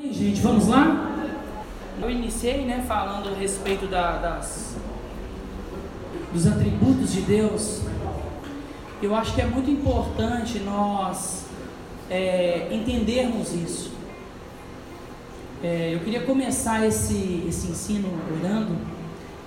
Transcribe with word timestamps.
Bem, 0.00 0.12
gente, 0.12 0.40
vamos 0.40 0.68
lá? 0.68 1.16
Eu 2.00 2.08
iniciei 2.08 2.64
né, 2.64 2.84
falando 2.86 3.30
a 3.30 3.34
respeito 3.34 3.88
da, 3.88 4.16
das, 4.18 4.76
dos 6.32 6.46
atributos 6.46 7.12
de 7.12 7.22
Deus. 7.22 7.82
Eu 9.02 9.12
acho 9.16 9.34
que 9.34 9.40
é 9.40 9.44
muito 9.44 9.68
importante 9.68 10.60
nós 10.60 11.46
é, 12.08 12.68
entendermos 12.70 13.52
isso. 13.52 13.90
É, 15.64 15.90
eu 15.92 15.98
queria 15.98 16.22
começar 16.22 16.86
esse, 16.86 17.44
esse 17.48 17.66
ensino 17.66 18.08
orando. 18.40 18.76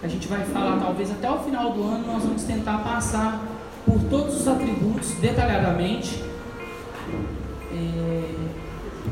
A 0.03 0.07
gente 0.09 0.27
vai 0.27 0.43
falar, 0.43 0.81
talvez 0.81 1.09
até 1.11 1.31
o 1.31 1.39
final 1.39 1.71
do 1.71 1.81
ano, 1.83 2.05
nós 2.07 2.23
vamos 2.23 2.43
tentar 2.43 2.79
passar 2.79 3.41
por 3.85 4.03
todos 4.09 4.41
os 4.41 4.47
atributos 4.49 5.11
detalhadamente. 5.11 6.21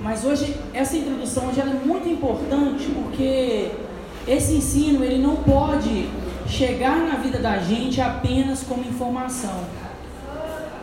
Mas 0.02 0.23
hoje, 0.23 0.55
essa 0.73 0.95
introdução 0.95 1.47
hoje 1.47 1.59
é 1.59 1.65
muito 1.65 2.07
importante 2.07 2.87
porque 2.92 3.71
esse 4.28 4.54
ensino 4.54 5.04
ele 5.04 5.21
não 5.21 5.37
pode 5.37 6.10
chegar 6.47 6.97
na 6.97 7.15
vida 7.15 7.39
da 7.39 7.60
gente 7.60 8.00
apenas 8.00 8.64
como 8.64 8.82
informação. 8.82 9.64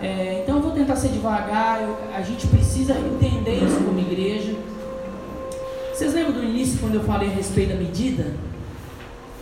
É, 0.02 0.42
então 0.42 0.56
eu 0.56 0.62
vou 0.62 0.72
tentar 0.72 0.96
ser 0.96 1.08
devagar, 1.08 1.82
eu, 1.82 1.96
a 2.14 2.20
gente 2.20 2.46
precisa 2.46 2.94
entender 2.94 3.64
isso 3.64 3.76
como 3.84 3.98
igreja. 3.98 4.54
Vocês 5.92 6.12
lembram 6.12 6.34
do 6.34 6.44
início 6.44 6.78
quando 6.78 6.96
eu 6.96 7.04
falei 7.04 7.28
a 7.28 7.32
respeito 7.32 7.70
da 7.70 7.76
medida? 7.76 8.34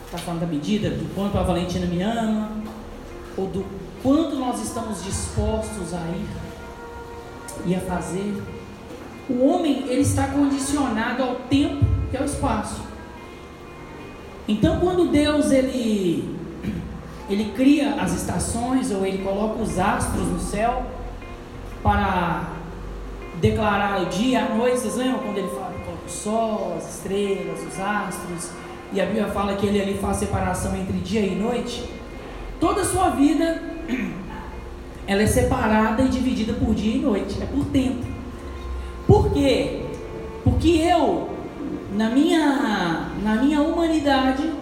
Está 0.06 0.18
falando 0.18 0.40
da 0.40 0.46
medida, 0.46 0.90
do 0.90 1.12
quanto 1.14 1.36
a 1.36 1.42
Valentina 1.42 1.86
me 1.86 2.00
ama, 2.00 2.52
ou 3.36 3.48
do 3.48 3.66
quanto 4.00 4.36
nós 4.36 4.62
estamos 4.62 5.02
dispostos 5.02 5.92
a 5.92 5.98
ir 5.98 6.28
e 7.66 7.74
a 7.74 7.80
fazer. 7.80 8.40
O 9.28 9.46
homem 9.46 9.84
ele 9.88 10.02
está 10.02 10.26
condicionado 10.28 11.22
ao 11.22 11.36
tempo 11.36 11.84
e 12.12 12.16
ao 12.16 12.24
espaço. 12.24 12.82
Então, 14.46 14.78
quando 14.80 15.10
Deus 15.10 15.50
ele 15.50 16.34
ele 17.28 17.52
cria 17.56 17.94
as 17.94 18.12
estações 18.12 18.90
ou 18.90 19.04
ele 19.06 19.18
coloca 19.18 19.62
os 19.62 19.78
astros 19.78 20.28
no 20.28 20.38
céu 20.38 20.84
para 21.82 22.50
declarar 23.40 24.02
o 24.02 24.06
dia, 24.06 24.44
a 24.44 24.54
noite, 24.54 24.80
vocês 24.80 24.96
lembram 24.96 25.20
quando 25.20 25.38
ele 25.38 25.48
fala 25.48 25.72
coloca 25.84 26.06
o 26.06 26.10
sol, 26.10 26.74
as 26.76 26.96
estrelas, 26.96 27.60
os 27.66 27.80
astros, 27.80 28.50
e 28.92 29.00
a 29.00 29.06
Bíblia 29.06 29.28
fala 29.28 29.56
que 29.56 29.66
ele 29.66 29.80
ali 29.80 29.98
faz 29.98 30.18
separação 30.18 30.76
entre 30.76 30.98
dia 30.98 31.22
e 31.22 31.34
noite? 31.34 31.88
Toda 32.60 32.82
a 32.82 32.84
sua 32.84 33.10
vida 33.10 33.62
ela 35.06 35.22
é 35.22 35.26
separada 35.26 36.02
e 36.02 36.08
dividida 36.08 36.52
por 36.52 36.74
dia 36.74 36.96
e 36.96 36.98
noite, 36.98 37.42
é 37.42 37.46
por 37.46 37.64
tempo. 37.66 38.13
Por 39.14 39.30
quê? 39.30 39.80
Porque 40.42 40.70
eu, 40.70 41.30
na 41.92 42.10
minha, 42.10 43.10
na 43.22 43.36
minha 43.36 43.62
humanidade, 43.62 44.52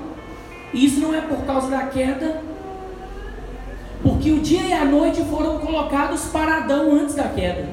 isso 0.74 1.00
não 1.00 1.14
é 1.14 1.22
por 1.22 1.38
causa 1.46 1.68
da 1.68 1.86
queda, 1.86 2.42
porque 4.02 4.30
o 4.30 4.40
dia 4.40 4.60
e 4.60 4.72
a 4.74 4.84
noite 4.84 5.24
foram 5.24 5.58
colocados 5.58 6.26
para 6.26 6.58
Adão 6.58 6.92
antes 6.92 7.14
da 7.14 7.28
queda. 7.28 7.66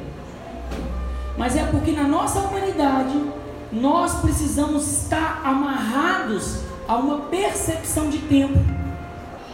Mas 1.37 1.57
é 1.57 1.65
porque 1.65 1.91
na 1.91 2.03
nossa 2.03 2.39
humanidade 2.39 3.25
nós 3.73 4.21
precisamos 4.21 5.03
estar 5.03 5.41
amarrados 5.43 6.61
a 6.87 6.95
uma 6.95 7.17
percepção 7.23 8.09
de 8.09 8.19
tempo. 8.19 8.57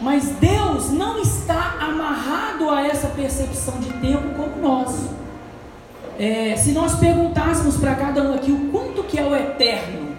Mas 0.00 0.26
Deus 0.38 0.92
não 0.92 1.20
está 1.20 1.74
amarrado 1.80 2.70
a 2.70 2.86
essa 2.86 3.08
percepção 3.08 3.80
de 3.80 3.92
tempo 3.94 4.28
como 4.36 4.62
nós. 4.62 5.16
É, 6.18 6.56
se 6.56 6.72
nós 6.72 6.98
perguntássemos 6.98 7.76
para 7.76 7.94
cada 7.94 8.22
um 8.22 8.34
aqui 8.34 8.50
o 8.50 8.70
quanto 8.70 9.02
que 9.04 9.18
é 9.18 9.22
o 9.22 9.36
eterno, 9.36 10.16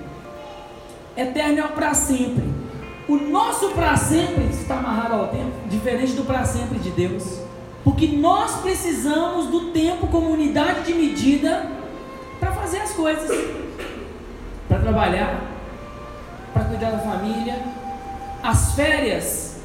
eterno 1.16 1.60
é 1.60 1.66
o 1.66 1.70
para 1.70 1.94
sempre. 1.94 2.44
O 3.08 3.16
nosso 3.16 3.70
para 3.70 3.96
sempre 3.98 4.46
está 4.46 4.78
amarrado 4.78 5.16
ao 5.16 5.28
tempo, 5.30 5.54
diferente 5.70 6.14
do 6.14 6.24
para 6.24 6.46
sempre 6.46 6.78
de 6.78 6.92
Deus. 6.92 7.40
Porque 7.84 8.06
nós 8.08 8.58
precisamos 8.58 9.48
do 9.48 9.72
tempo 9.72 10.08
como 10.08 10.30
unidade 10.30 10.84
de 10.84 10.94
medida 10.94 11.66
para 12.40 12.52
fazer 12.52 12.80
as 12.80 12.92
coisas, 12.92 13.32
para 14.68 14.80
trabalhar, 14.80 15.42
para 16.54 16.66
cuidar 16.66 16.92
da 16.92 17.00
família. 17.00 17.60
As 18.44 18.76
férias, 18.76 19.62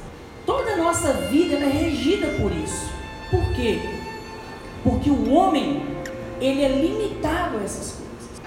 toda 0.47 0.73
a 0.73 0.77
nossa 0.77 1.13
vida 1.13 1.57
é 1.57 1.69
regida 1.69 2.29
por 2.41 2.53
isso. 2.53 2.91
Por 3.31 3.53
quê? 3.55 3.81
Porque 4.83 5.11
o 5.11 5.31
homem 5.33 5.92
ele 6.45 6.63
é 6.63 6.69
limitado 6.69 7.59
a 7.59 7.63
essas 7.63 7.93
coisas. 7.93 8.43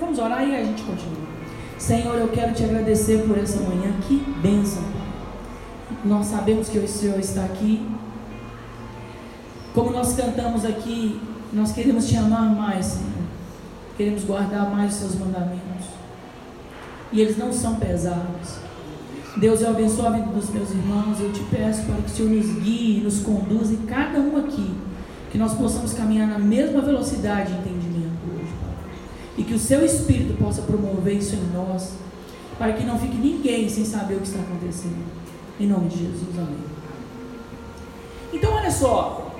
Vamos 0.00 0.18
orar 0.18 0.46
e 0.48 0.56
a 0.56 0.64
gente 0.64 0.82
continua. 0.82 1.32
Senhor, 1.78 2.14
eu 2.16 2.28
quero 2.28 2.54
te 2.54 2.64
agradecer 2.64 3.26
por 3.26 3.36
essa 3.36 3.60
manhã, 3.60 3.92
que 4.06 4.16
bênção. 4.40 4.82
Nós 6.04 6.26
sabemos 6.26 6.68
que 6.68 6.78
o 6.78 6.88
Senhor 6.88 7.18
está 7.18 7.44
aqui. 7.44 7.86
Como 9.74 9.90
nós 9.90 10.14
cantamos 10.14 10.64
aqui, 10.64 11.20
nós 11.52 11.72
queremos 11.72 12.08
te 12.08 12.16
amar 12.16 12.54
mais, 12.54 12.86
Senhor. 12.86 13.10
Queremos 13.96 14.24
guardar 14.24 14.70
mais 14.70 14.94
os 14.94 14.98
seus 15.00 15.14
mandamentos. 15.16 15.86
E 17.12 17.20
eles 17.20 17.36
não 17.36 17.52
são 17.52 17.76
pesados. 17.76 18.56
Deus, 19.36 19.60
eu 19.60 19.70
abençoe 19.70 20.06
a 20.06 20.10
vida 20.10 20.26
dos 20.26 20.50
meus 20.50 20.70
irmãos. 20.70 21.20
Eu 21.20 21.32
te 21.32 21.42
peço 21.44 21.82
para 21.82 21.96
que 21.96 22.10
o 22.10 22.14
Senhor 22.14 22.30
nos 22.30 22.62
guie, 22.62 23.00
nos 23.02 23.20
conduza, 23.20 23.74
e 23.74 23.78
cada 23.86 24.18
um 24.18 24.36
aqui 24.36 24.91
que 25.32 25.38
nós 25.38 25.54
possamos 25.54 25.94
caminhar 25.94 26.28
na 26.28 26.38
mesma 26.38 26.82
velocidade 26.82 27.54
de 27.54 27.58
entendimento 27.58 28.20
hoje, 28.34 28.52
Pai. 28.60 28.94
E 29.38 29.42
que 29.42 29.54
o 29.54 29.58
Seu 29.58 29.82
Espírito 29.82 30.34
possa 30.34 30.60
promover 30.60 31.16
isso 31.16 31.34
em 31.34 31.50
nós, 31.54 31.94
para 32.58 32.74
que 32.74 32.84
não 32.84 32.98
fique 32.98 33.16
ninguém 33.16 33.66
sem 33.66 33.82
saber 33.82 34.16
o 34.16 34.20
que 34.20 34.26
está 34.26 34.40
acontecendo. 34.40 35.02
Em 35.58 35.66
nome 35.66 35.88
de 35.88 36.00
Jesus, 36.00 36.38
amém. 36.38 36.58
Então, 38.30 38.52
olha 38.52 38.70
só. 38.70 39.34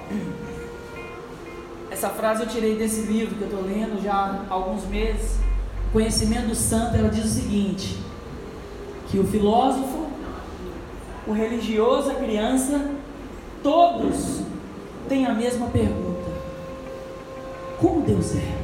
Essa 1.90 2.08
frase 2.08 2.44
eu 2.44 2.48
tirei 2.48 2.74
desse 2.76 3.02
livro 3.02 3.34
que 3.34 3.42
eu 3.42 3.48
estou 3.48 3.62
lendo 3.62 4.02
já 4.02 4.14
há 4.14 4.46
alguns 4.48 4.86
meses. 4.86 5.36
Conhecimento 5.92 6.54
Santo, 6.54 6.96
ela 6.96 7.10
diz 7.10 7.26
o 7.26 7.28
seguinte: 7.28 7.98
que 9.10 9.18
o 9.18 9.24
filósofo, 9.24 10.06
o 11.26 11.32
religioso, 11.32 12.10
a 12.10 12.14
criança, 12.14 12.90
todos 13.62 14.51
tem 15.08 15.26
a 15.26 15.34
mesma 15.34 15.66
pergunta: 15.68 16.30
Como 17.80 18.02
Deus 18.02 18.36
é? 18.36 18.62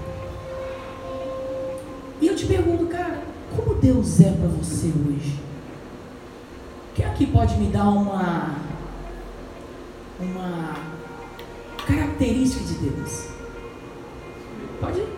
E 2.21 2.27
eu 2.27 2.35
te 2.35 2.47
pergunto, 2.47 2.87
cara, 2.87 3.23
como 3.55 3.75
Deus 3.75 4.21
é 4.21 4.31
para 4.31 4.49
você 4.49 4.87
hoje? 4.87 5.39
Quem 6.95 7.07
aqui 7.07 7.27
pode 7.27 7.57
me 7.57 7.69
dar 7.69 7.89
uma 7.89 8.57
uma 10.21 10.75
característica 11.87 12.65
de 12.65 12.75
Deus? 12.75 13.29
Pode 14.81 14.99
ir. 14.99 15.09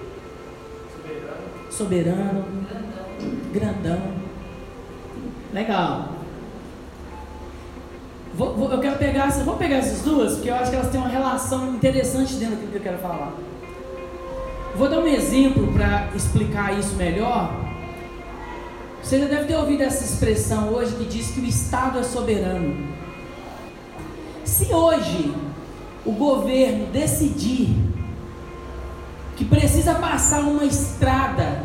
Soberano. 1.70 2.44
Soberano. 2.44 2.44
Grandão. 3.52 3.92
grandão. 3.92 4.12
Legal. 5.52 6.19
Vou, 8.32 8.54
vou, 8.54 8.70
eu 8.70 8.80
quero 8.80 8.96
pegar, 8.96 9.28
vou 9.44 9.56
pegar 9.56 9.76
essas 9.76 10.02
duas, 10.02 10.34
porque 10.34 10.50
eu 10.50 10.54
acho 10.54 10.70
que 10.70 10.76
elas 10.76 10.91
têm 10.91 11.00
uma 11.00 11.08
relação 11.08 11.74
interessante 11.74 12.34
dentro 12.34 12.54
daquilo 12.54 12.72
que 12.72 12.78
eu 12.78 12.82
quero 12.82 12.98
falar. 12.98 13.32
Vou 14.76 14.88
dar 14.88 15.00
um 15.00 15.06
exemplo 15.06 15.72
para 15.72 16.08
explicar 16.14 16.78
isso 16.78 16.94
melhor. 16.94 17.52
Você 19.02 19.19
já 19.19 19.26
deve 19.26 19.44
ter 19.46 19.56
ouvido 19.56 19.82
essa 19.82 20.04
expressão 20.04 20.69
hoje 20.69 20.94
que 20.94 21.04
diz 21.04 21.30
que 21.32 21.40
o 21.40 21.44
Estado 21.44 21.98
é 21.98 22.02
soberano. 22.02 22.88
Se 24.44 24.72
hoje 24.72 25.34
o 26.04 26.12
governo 26.12 26.86
decidir 26.86 27.74
que 29.36 29.44
precisa 29.44 29.94
passar 29.94 30.40
uma 30.40 30.64
estrada 30.64 31.64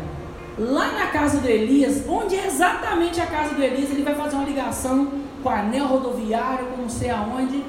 lá 0.58 0.92
na 0.92 1.06
casa 1.06 1.38
do 1.38 1.48
Elias, 1.48 2.02
onde 2.08 2.34
é 2.34 2.46
exatamente 2.46 3.20
a 3.20 3.26
casa 3.26 3.54
do 3.54 3.62
Elias, 3.62 3.90
ele 3.90 4.02
vai 4.02 4.14
fazer 4.14 4.34
uma 4.34 4.44
ligação 4.44 5.25
com 5.42 5.48
anel 5.48 5.86
rodoviário, 5.86 6.66
com 6.66 6.82
não 6.82 6.88
sei 6.88 7.10
aonde. 7.10 7.62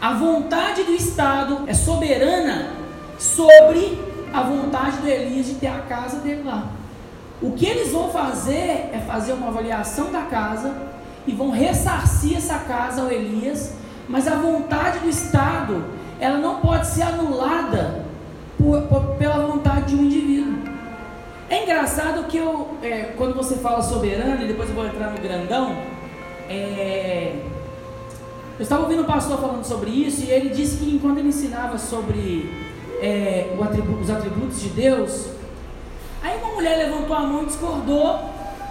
A 0.00 0.12
vontade 0.12 0.84
do 0.84 0.92
Estado 0.92 1.60
é 1.66 1.74
soberana 1.74 2.70
sobre 3.18 3.98
a 4.32 4.42
vontade 4.42 4.98
do 4.98 5.08
Elias 5.08 5.46
de 5.46 5.54
ter 5.54 5.68
a 5.68 5.80
casa 5.80 6.18
dele 6.18 6.42
lá. 6.44 6.68
O 7.40 7.52
que 7.52 7.66
eles 7.66 7.90
vão 7.90 8.10
fazer 8.10 8.90
é 8.92 9.02
fazer 9.06 9.32
uma 9.32 9.48
avaliação 9.48 10.10
da 10.10 10.22
casa 10.22 10.74
e 11.26 11.32
vão 11.32 11.50
ressarcir 11.50 12.36
essa 12.36 12.58
casa 12.60 13.02
ao 13.02 13.10
Elias, 13.10 13.74
mas 14.08 14.26
a 14.26 14.34
vontade 14.34 15.00
do 15.00 15.08
Estado 15.08 15.84
ela 16.20 16.38
não 16.38 16.56
pode 16.60 16.86
ser 16.86 17.02
anulada 17.02 18.04
por, 18.56 18.82
por, 18.82 19.16
pela 19.16 19.46
vontade 19.46 19.86
de 19.86 19.96
um 19.96 20.04
indivíduo. 20.04 20.58
É 21.48 21.62
engraçado 21.62 22.24
que 22.24 22.36
eu, 22.36 22.76
é, 22.82 23.14
quando 23.16 23.34
você 23.34 23.56
fala 23.56 23.82
soberano, 23.82 24.42
e 24.42 24.48
depois 24.48 24.68
eu 24.68 24.74
vou 24.74 24.86
entrar 24.86 25.10
no 25.10 25.18
grandão, 25.18 25.76
é, 26.48 27.36
eu 28.58 28.62
estava 28.62 28.82
ouvindo 28.82 29.02
um 29.02 29.06
pastor 29.06 29.38
falando 29.40 29.64
sobre 29.64 29.90
isso 29.90 30.24
e 30.24 30.30
ele 30.30 30.48
disse 30.50 30.78
que 30.78 30.94
enquanto 30.94 31.18
ele 31.18 31.28
ensinava 31.28 31.78
sobre 31.78 32.50
é, 33.00 33.54
os 34.02 34.10
atributos 34.10 34.60
de 34.60 34.68
Deus, 34.70 35.26
aí 36.22 36.38
mulher 36.58 36.76
levantou 36.76 37.14
a 37.14 37.20
mão 37.20 37.44
e 37.44 37.46
discordou 37.46 38.18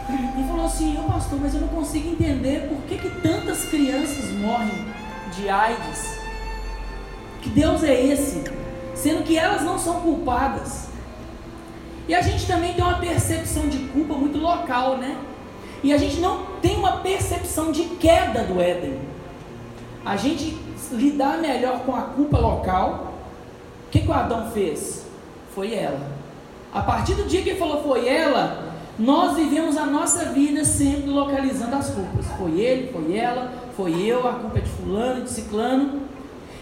e 0.10 0.48
falou 0.48 0.66
assim: 0.66 0.98
oh, 1.00 1.12
pastor, 1.12 1.40
mas 1.42 1.54
eu 1.54 1.62
não 1.62 1.70
consigo 1.70 2.10
entender 2.10 2.68
por 2.68 2.82
que, 2.84 2.98
que 2.98 3.10
tantas 3.22 3.64
crianças 3.66 4.30
morrem 4.32 4.86
de 5.36 5.50
AIDS. 5.50 6.18
Que 7.42 7.50
Deus 7.50 7.84
é 7.84 8.06
esse? 8.06 8.44
Sendo 8.94 9.24
que 9.24 9.38
elas 9.38 9.62
não 9.62 9.80
são 9.80 10.02
culpadas. 10.02 10.88
E 12.08 12.16
a 12.16 12.22
gente 12.22 12.46
também 12.46 12.74
tem 12.74 12.84
uma 12.84 13.00
percepção 13.00 13.68
de 13.68 13.80
culpa 13.90 14.14
muito 14.16 14.38
local, 14.38 14.98
né? 14.98 15.18
E 15.84 15.94
a 15.94 15.98
gente 15.98 16.20
não 16.20 16.46
tem 16.62 16.78
uma 16.78 16.98
percepção 16.98 17.72
de 17.72 17.84
queda 17.84 18.44
do 18.44 18.60
Éden. 18.60 19.00
A 20.06 20.16
gente 20.16 20.58
lidar 20.92 21.38
melhor 21.38 21.82
com 21.82 21.96
a 21.96 22.02
culpa 22.02 22.38
local. 22.40 23.14
O 23.88 23.90
que, 23.92 24.02
que 24.02 24.08
o 24.08 24.14
Adão 24.14 24.52
fez? 24.52 25.06
Foi 25.54 25.74
ela. 25.74 26.00
A 26.74 26.82
partir 26.82 27.14
do 27.16 27.24
dia 27.24 27.42
que 27.42 27.50
ele 27.50 27.60
falou 27.60 27.84
foi 27.84 28.08
ela, 28.08 28.74
nós 29.00 29.36
vivemos 29.36 29.78
a 29.78 29.86
nossa 29.86 30.26
vida 30.26 30.64
sempre 30.66 31.10
localizando 31.10 31.76
as 31.76 31.90
culpas. 31.90 32.26
Foi 32.38 32.60
ele, 32.60 32.92
foi 32.92 33.18
ela, 33.18 33.54
foi 33.76 34.02
eu, 34.02 34.28
a 34.28 34.34
culpa 34.34 34.58
é 34.58 34.62
de 34.62 34.70
fulano, 34.70 35.24
de 35.24 35.30
ciclano. 35.30 36.02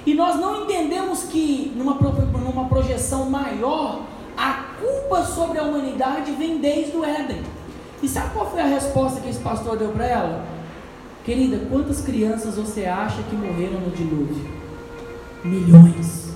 E 0.05 0.13
nós 0.13 0.35
não 0.35 0.63
entendemos 0.63 1.23
que 1.23 1.71
numa, 1.75 1.93
numa 1.93 2.65
projeção 2.69 3.29
maior, 3.29 4.01
a 4.37 4.65
culpa 4.79 5.23
sobre 5.23 5.57
a 5.57 5.63
humanidade 5.63 6.31
vem 6.33 6.57
desde 6.57 6.95
o 6.95 7.03
Éden. 7.03 7.41
E 8.05 8.07
sabe 8.07 8.35
qual 8.35 8.51
foi 8.51 8.61
a 8.61 8.67
resposta 8.67 9.19
que 9.19 9.29
esse 9.29 9.39
pastor 9.39 9.77
deu 9.77 9.89
para 9.89 10.05
ela? 10.05 10.45
Querida, 11.25 11.65
quantas 11.71 12.01
crianças 12.01 12.53
você 12.53 12.85
acha 12.85 13.23
que 13.23 13.35
morreram 13.35 13.79
no 13.79 13.89
dilúvio? 13.89 14.45
Milhões. 15.43 16.29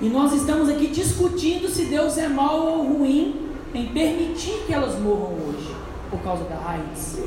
E 0.00 0.08
nós 0.08 0.32
estamos 0.32 0.70
aqui 0.70 0.86
discutindo 0.86 1.68
se 1.68 1.84
Deus 1.84 2.16
é 2.16 2.28
mau 2.28 2.60
ou 2.66 2.94
ruim 2.94 3.50
em 3.74 3.88
permitir 3.88 4.64
que 4.66 4.72
elas 4.72 4.98
morram 4.98 5.34
hoje 5.34 5.76
por 6.10 6.18
causa 6.20 6.44
da 6.44 6.56
AIDS. 6.66 7.18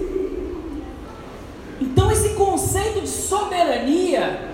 Então, 1.79 2.09
esse 2.09 2.29
conceito 2.29 3.01
de 3.01 3.07
soberania, 3.07 4.49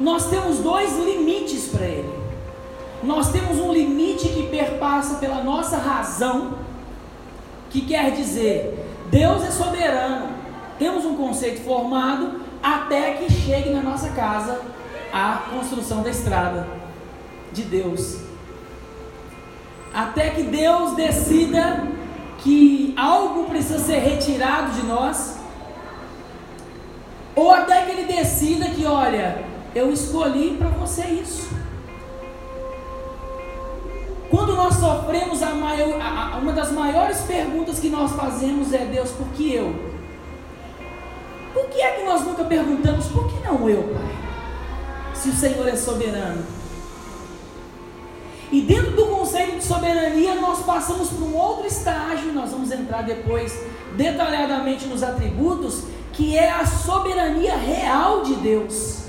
nós 0.00 0.30
temos 0.30 0.56
dois 0.60 0.96
limites 0.96 1.68
para 1.68 1.84
ele. 1.84 2.18
Nós 3.02 3.30
temos 3.30 3.58
um 3.58 3.70
limite 3.70 4.26
que 4.30 4.44
perpassa 4.44 5.16
pela 5.16 5.44
nossa 5.44 5.76
razão, 5.76 6.69
que 7.70 7.82
quer 7.82 8.12
dizer, 8.12 8.86
Deus 9.10 9.44
é 9.44 9.50
soberano. 9.50 10.28
Temos 10.78 11.04
um 11.04 11.16
conceito 11.16 11.62
formado 11.62 12.40
até 12.62 13.12
que 13.14 13.32
chegue 13.32 13.70
na 13.70 13.82
nossa 13.82 14.10
casa 14.10 14.60
a 15.12 15.44
construção 15.50 16.02
da 16.02 16.10
estrada 16.10 16.66
de 17.52 17.62
Deus 17.62 18.30
até 19.92 20.30
que 20.30 20.42
Deus 20.44 20.94
decida 20.94 21.88
que 22.38 22.94
algo 22.96 23.44
precisa 23.44 23.78
ser 23.78 23.98
retirado 23.98 24.72
de 24.72 24.86
nós, 24.86 25.38
ou 27.34 27.52
até 27.52 27.84
que 27.84 27.90
Ele 27.90 28.04
decida 28.04 28.66
que, 28.66 28.86
olha, 28.86 29.44
eu 29.74 29.92
escolhi 29.92 30.56
para 30.56 30.68
você 30.68 31.04
isso. 31.06 31.50
Quando 34.30 34.54
nós 34.54 34.76
sofremos, 34.76 35.42
a 35.42 35.50
maior, 35.50 36.00
a, 36.00 36.38
uma 36.38 36.52
das 36.52 36.70
maiores 36.70 37.22
perguntas 37.22 37.80
que 37.80 37.88
nós 37.88 38.12
fazemos 38.12 38.72
é: 38.72 38.84
Deus, 38.86 39.10
por 39.10 39.26
que 39.28 39.52
eu? 39.52 39.74
Por 41.52 41.68
que 41.68 41.82
é 41.82 41.90
que 41.96 42.04
nós 42.04 42.24
nunca 42.24 42.44
perguntamos, 42.44 43.06
por 43.08 43.28
que 43.28 43.44
não 43.44 43.68
eu, 43.68 43.82
Pai? 43.82 45.12
Se 45.14 45.30
o 45.30 45.32
Senhor 45.32 45.66
é 45.66 45.74
soberano. 45.74 46.44
E 48.52 48.60
dentro 48.62 48.92
do 48.92 49.06
conceito 49.06 49.58
de 49.58 49.64
soberania, 49.64 50.36
nós 50.36 50.60
passamos 50.60 51.08
para 51.08 51.24
um 51.24 51.36
outro 51.36 51.66
estágio, 51.66 52.32
nós 52.32 52.50
vamos 52.50 52.70
entrar 52.70 53.02
depois 53.02 53.60
detalhadamente 53.96 54.86
nos 54.86 55.02
atributos, 55.02 55.84
que 56.12 56.36
é 56.36 56.50
a 56.50 56.64
soberania 56.64 57.56
real 57.56 58.22
de 58.22 58.34
Deus. 58.36 58.99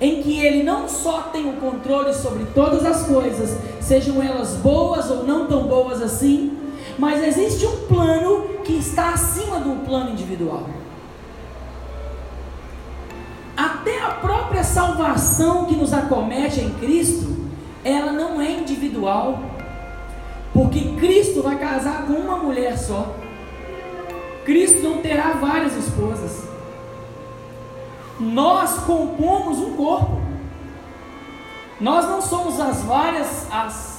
Em 0.00 0.22
que 0.22 0.38
Ele 0.38 0.62
não 0.62 0.88
só 0.88 1.22
tem 1.32 1.48
o 1.48 1.54
controle 1.54 2.12
sobre 2.12 2.44
todas 2.54 2.84
as 2.84 3.06
coisas, 3.06 3.56
sejam 3.80 4.22
elas 4.22 4.54
boas 4.56 5.10
ou 5.10 5.24
não 5.24 5.46
tão 5.46 5.64
boas 5.64 6.02
assim, 6.02 6.56
mas 6.98 7.22
existe 7.22 7.66
um 7.66 7.86
plano 7.86 8.60
que 8.64 8.74
está 8.74 9.10
acima 9.10 9.58
do 9.60 9.84
plano 9.86 10.10
individual. 10.10 10.68
Até 13.56 14.02
a 14.02 14.10
própria 14.10 14.62
salvação 14.62 15.64
que 15.64 15.74
nos 15.74 15.92
acomete 15.92 16.60
em 16.60 16.70
Cristo 16.74 17.36
ela 17.86 18.10
não 18.10 18.40
é 18.40 18.50
individual, 18.50 19.38
porque 20.52 20.96
Cristo 20.98 21.40
vai 21.40 21.56
casar 21.56 22.04
com 22.04 22.14
uma 22.14 22.36
mulher 22.36 22.76
só. 22.76 23.14
Cristo 24.44 24.82
não 24.82 25.00
terá 25.00 25.34
várias 25.34 25.76
esposas. 25.76 26.55
Nós 28.18 28.78
compomos 28.84 29.58
um 29.58 29.74
corpo. 29.74 30.20
Nós 31.80 32.06
não 32.06 32.22
somos 32.22 32.58
as 32.58 32.82
várias 32.82 33.46
as 33.52 33.96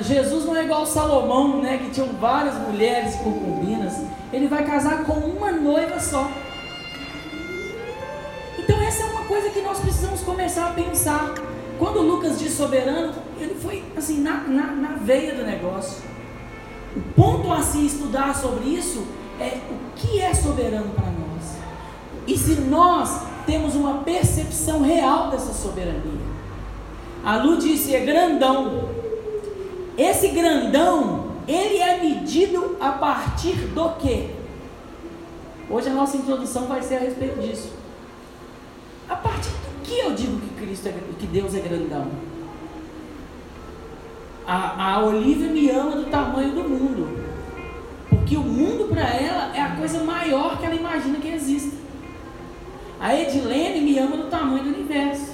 Jesus 0.00 0.44
não 0.44 0.56
é 0.56 0.64
igual 0.64 0.84
Salomão, 0.84 1.60
né, 1.62 1.78
que 1.78 1.90
tinham 1.90 2.08
várias 2.20 2.54
mulheres 2.56 3.14
concubinas. 3.16 3.94
Ele 4.32 4.48
vai 4.48 4.64
casar 4.64 5.04
com 5.04 5.12
uma 5.12 5.52
noiva 5.52 6.00
só. 6.00 6.30
Então 8.58 8.80
essa 8.82 9.04
é 9.04 9.06
uma 9.06 9.24
coisa 9.24 9.50
que 9.50 9.60
nós 9.60 9.78
precisamos 9.78 10.20
começar 10.22 10.70
a 10.70 10.72
pensar. 10.72 11.34
Quando 11.78 12.00
Lucas 12.00 12.38
diz 12.38 12.52
soberano, 12.52 13.14
ele 13.38 13.54
foi 13.54 13.84
assim 13.96 14.20
na, 14.20 14.38
na, 14.44 14.66
na 14.66 14.88
veia 14.96 15.34
do 15.34 15.44
negócio. 15.44 16.02
O 16.96 17.00
ponto 17.14 17.52
a 17.52 17.62
se 17.62 17.86
estudar 17.86 18.34
sobre 18.34 18.64
isso 18.68 19.06
é 19.40 19.58
o 19.70 19.96
que 19.96 20.20
é 20.20 20.34
soberano 20.34 20.90
para 20.90 21.06
nós. 21.06 21.21
E 22.26 22.36
se 22.36 22.60
nós 22.60 23.22
temos 23.46 23.74
uma 23.74 23.98
percepção 23.98 24.82
real 24.82 25.30
dessa 25.30 25.52
soberania. 25.52 26.32
A 27.24 27.36
Lu 27.36 27.56
disse, 27.56 27.94
é 27.94 28.00
grandão. 28.00 28.88
Esse 29.96 30.28
grandão, 30.28 31.26
ele 31.46 31.78
é 31.78 32.00
medido 32.00 32.76
a 32.80 32.92
partir 32.92 33.54
do 33.68 33.90
quê? 33.96 34.30
Hoje 35.68 35.88
a 35.88 35.92
nossa 35.94 36.16
introdução 36.16 36.66
vai 36.66 36.82
ser 36.82 36.96
a 36.96 37.00
respeito 37.00 37.40
disso. 37.40 37.72
A 39.08 39.16
partir 39.16 39.50
que 39.84 39.98
eu 39.98 40.14
digo 40.14 40.40
que 40.40 40.64
Cristo 40.64 40.88
é, 40.88 40.94
que 41.18 41.26
Deus 41.26 41.54
é 41.54 41.60
grandão? 41.60 42.06
A, 44.46 44.94
a 44.94 45.04
Olivia 45.04 45.48
me 45.48 45.70
ama 45.70 45.96
do 45.96 46.04
tamanho 46.06 46.52
do 46.52 46.68
mundo. 46.68 47.22
Porque 48.08 48.36
o 48.36 48.42
mundo 48.42 48.88
para 48.88 49.08
ela 49.08 49.56
é 49.56 49.60
a 49.60 49.76
coisa 49.76 50.02
maior 50.02 50.58
que 50.58 50.66
ela 50.66 50.74
imagina 50.74 51.18
que 51.18 51.28
exista. 51.28 51.81
A 53.02 53.18
Edilene 53.18 53.80
me 53.80 53.98
ama 53.98 54.16
do 54.16 54.30
tamanho 54.30 54.62
do 54.62 54.68
universo. 54.68 55.32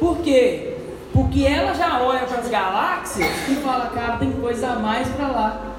Por 0.00 0.16
quê? 0.22 0.78
Porque 1.12 1.44
ela 1.44 1.74
já 1.74 2.00
olha 2.00 2.20
para 2.20 2.38
as 2.38 2.48
galáxias 2.48 3.28
e 3.46 3.56
fala, 3.56 3.90
cara, 3.90 4.16
tem 4.16 4.32
coisa 4.32 4.68
a 4.68 4.76
mais 4.76 5.06
para 5.08 5.28
lá. 5.28 5.76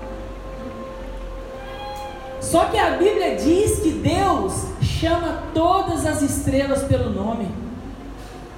Só 2.40 2.66
que 2.66 2.78
a 2.78 2.92
Bíblia 2.92 3.36
diz 3.36 3.80
que 3.80 3.90
Deus 3.94 4.68
chama 4.80 5.42
todas 5.56 6.06
as 6.06 6.22
estrelas 6.22 6.84
pelo 6.84 7.10
nome. 7.10 7.50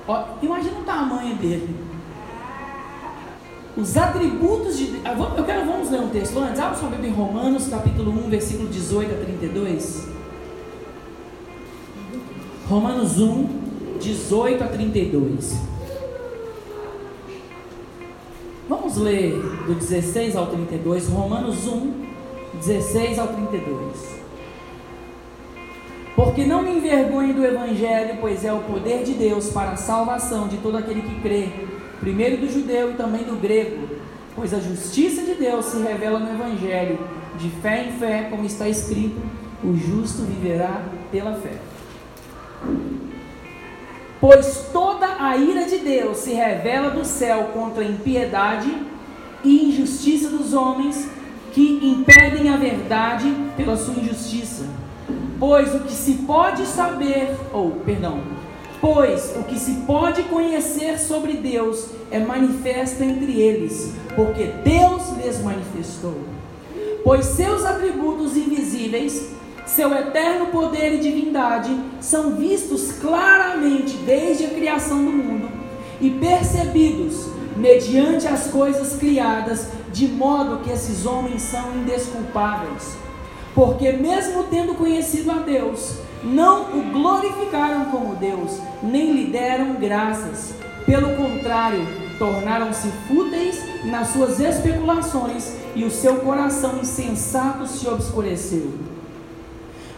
Ó, 0.06 0.24
imagina 0.42 0.80
o 0.80 0.84
tamanho 0.84 1.36
dele. 1.38 1.76
Os 3.78 3.96
atributos 3.96 4.78
de. 4.78 5.00
Ah, 5.06 5.16
eu 5.38 5.46
quero, 5.46 5.66
vamos 5.66 5.90
ler 5.90 6.02
um 6.02 6.10
texto 6.10 6.38
antes. 6.40 6.60
Abra 6.60 6.78
sua 6.78 6.90
Bíblia 6.90 7.10
em 7.10 7.14
Romanos, 7.14 7.70
capítulo 7.70 8.12
1, 8.26 8.30
versículo 8.30 8.68
18 8.68 9.14
a 9.14 9.18
32. 9.24 10.20
Romanos 12.70 13.20
1, 13.20 13.48
18 14.00 14.64
a 14.64 14.68
32. 14.68 15.58
Vamos 18.70 18.96
ler 18.96 19.32
do 19.66 19.74
16 19.74 20.36
ao 20.36 20.46
32. 20.46 21.08
Romanos 21.08 21.66
1, 21.66 22.06
16 22.64 23.18
ao 23.18 23.30
32. 23.30 24.20
Porque 26.16 26.46
não 26.46 26.62
me 26.62 26.78
envergonho 26.78 27.34
do 27.34 27.44
Evangelho, 27.44 28.20
pois 28.22 28.46
é 28.46 28.54
o 28.54 28.60
poder 28.60 29.04
de 29.04 29.14
Deus 29.14 29.50
para 29.50 29.72
a 29.72 29.76
salvação 29.76 30.48
de 30.48 30.58
todo 30.58 30.78
aquele 30.78 31.02
que 31.02 31.22
crê, 31.22 31.50
primeiro 32.00 32.38
do 32.38 32.54
judeu 32.54 32.92
e 32.92 32.94
também 32.94 33.24
do 33.24 33.42
grego, 33.42 33.90
pois 34.36 34.54
a 34.54 34.60
justiça 34.60 35.24
de 35.24 35.34
Deus 35.34 35.66
se 35.66 35.82
revela 35.82 36.20
no 36.20 36.30
Evangelho, 36.30 37.00
de 37.40 37.50
fé 37.50 37.88
em 37.88 37.94
fé, 37.94 38.28
como 38.30 38.46
está 38.46 38.70
escrito: 38.70 39.20
o 39.64 39.76
justo 39.76 40.22
viverá 40.22 40.84
pela 41.12 41.34
fé. 41.34 41.69
Pois 44.20 44.70
toda 44.74 45.08
a 45.20 45.38
ira 45.38 45.66
de 45.66 45.78
Deus 45.78 46.18
se 46.18 46.34
revela 46.34 46.90
do 46.90 47.06
céu 47.06 47.52
contra 47.54 47.84
a 47.84 47.88
impiedade 47.88 48.76
e 49.44 49.70
injustiça 49.70 50.30
dos 50.30 50.54
homens 50.54 51.10
que 51.54 51.80
impedem 51.82 52.50
a 52.50 52.58
verdade 52.58 53.34
pela 53.56 53.76
sua 53.76 53.96
injustiça 53.96 54.66
Pois 55.40 55.74
o 55.74 55.80
que 55.80 55.94
se 55.94 56.14
pode 56.28 56.66
saber, 56.66 57.34
ou, 57.54 57.72
perdão, 57.86 58.20
Pois 58.82 59.34
o 59.36 59.44
que 59.44 59.60
se 59.60 59.72
pode 59.86 60.24
conhecer 60.24 60.98
sobre 61.00 61.34
Deus 61.34 61.88
é 62.10 62.20
manifesto 62.20 63.04
entre 63.04 63.40
eles, 63.40 63.94
porque 64.16 64.46
Deus 64.64 65.18
lhes 65.18 65.44
manifestou. 65.44 66.18
Pois 67.04 67.26
seus 67.26 67.66
atributos 67.66 68.38
invisíveis, 68.38 69.32
seu 69.70 69.94
eterno 69.94 70.48
poder 70.48 70.96
e 70.96 70.98
divindade 70.98 71.76
são 72.02 72.36
vistos 72.36 72.92
claramente 72.94 73.96
desde 73.98 74.46
a 74.46 74.50
criação 74.50 74.98
do 74.98 75.12
mundo 75.12 75.50
e 76.02 76.10
percebidos 76.10 77.28
mediante 77.56 78.28
as 78.28 78.48
coisas 78.48 78.98
criadas, 78.98 79.68
de 79.92 80.08
modo 80.08 80.64
que 80.64 80.72
esses 80.72 81.06
homens 81.06 81.44
são 81.44 81.76
indesculpáveis. 81.76 82.98
Porque, 83.54 83.92
mesmo 83.92 84.46
tendo 84.46 84.74
conhecido 84.76 85.32
a 85.32 85.36
Deus, 85.36 85.98
não 86.24 86.64
o 86.78 86.92
glorificaram 86.92 87.86
como 87.86 88.16
Deus, 88.16 88.60
nem 88.82 89.12
lhe 89.12 89.32
deram 89.32 89.76
graças. 89.76 90.54
Pelo 90.86 91.16
contrário, 91.16 91.86
tornaram-se 92.18 92.88
fúteis 93.08 93.62
nas 93.86 94.08
suas 94.10 94.40
especulações 94.40 95.54
e 95.76 95.84
o 95.84 95.92
seu 95.92 96.16
coração 96.18 96.80
insensato 96.80 97.68
se 97.68 97.88
obscureceu. 97.88 98.99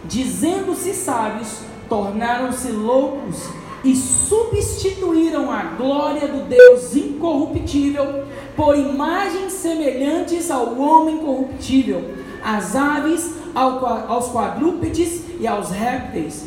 Dizendo-se 0.04 0.94
sábios, 0.94 1.58
tornaram-se 1.88 2.72
loucos 2.72 3.48
e 3.84 3.96
substituíram 3.96 5.50
a 5.50 5.62
glória 5.76 6.28
do 6.28 6.44
Deus 6.48 6.94
incorruptível 6.94 8.24
por 8.56 8.76
imagens 8.76 9.52
semelhantes 9.52 10.50
ao 10.50 10.78
homem 10.78 11.18
corruptível, 11.18 12.14
às 12.42 12.76
aves, 12.76 13.34
aos 13.54 14.30
quadrúpedes 14.30 15.22
e 15.38 15.46
aos 15.46 15.70
répteis. 15.70 16.46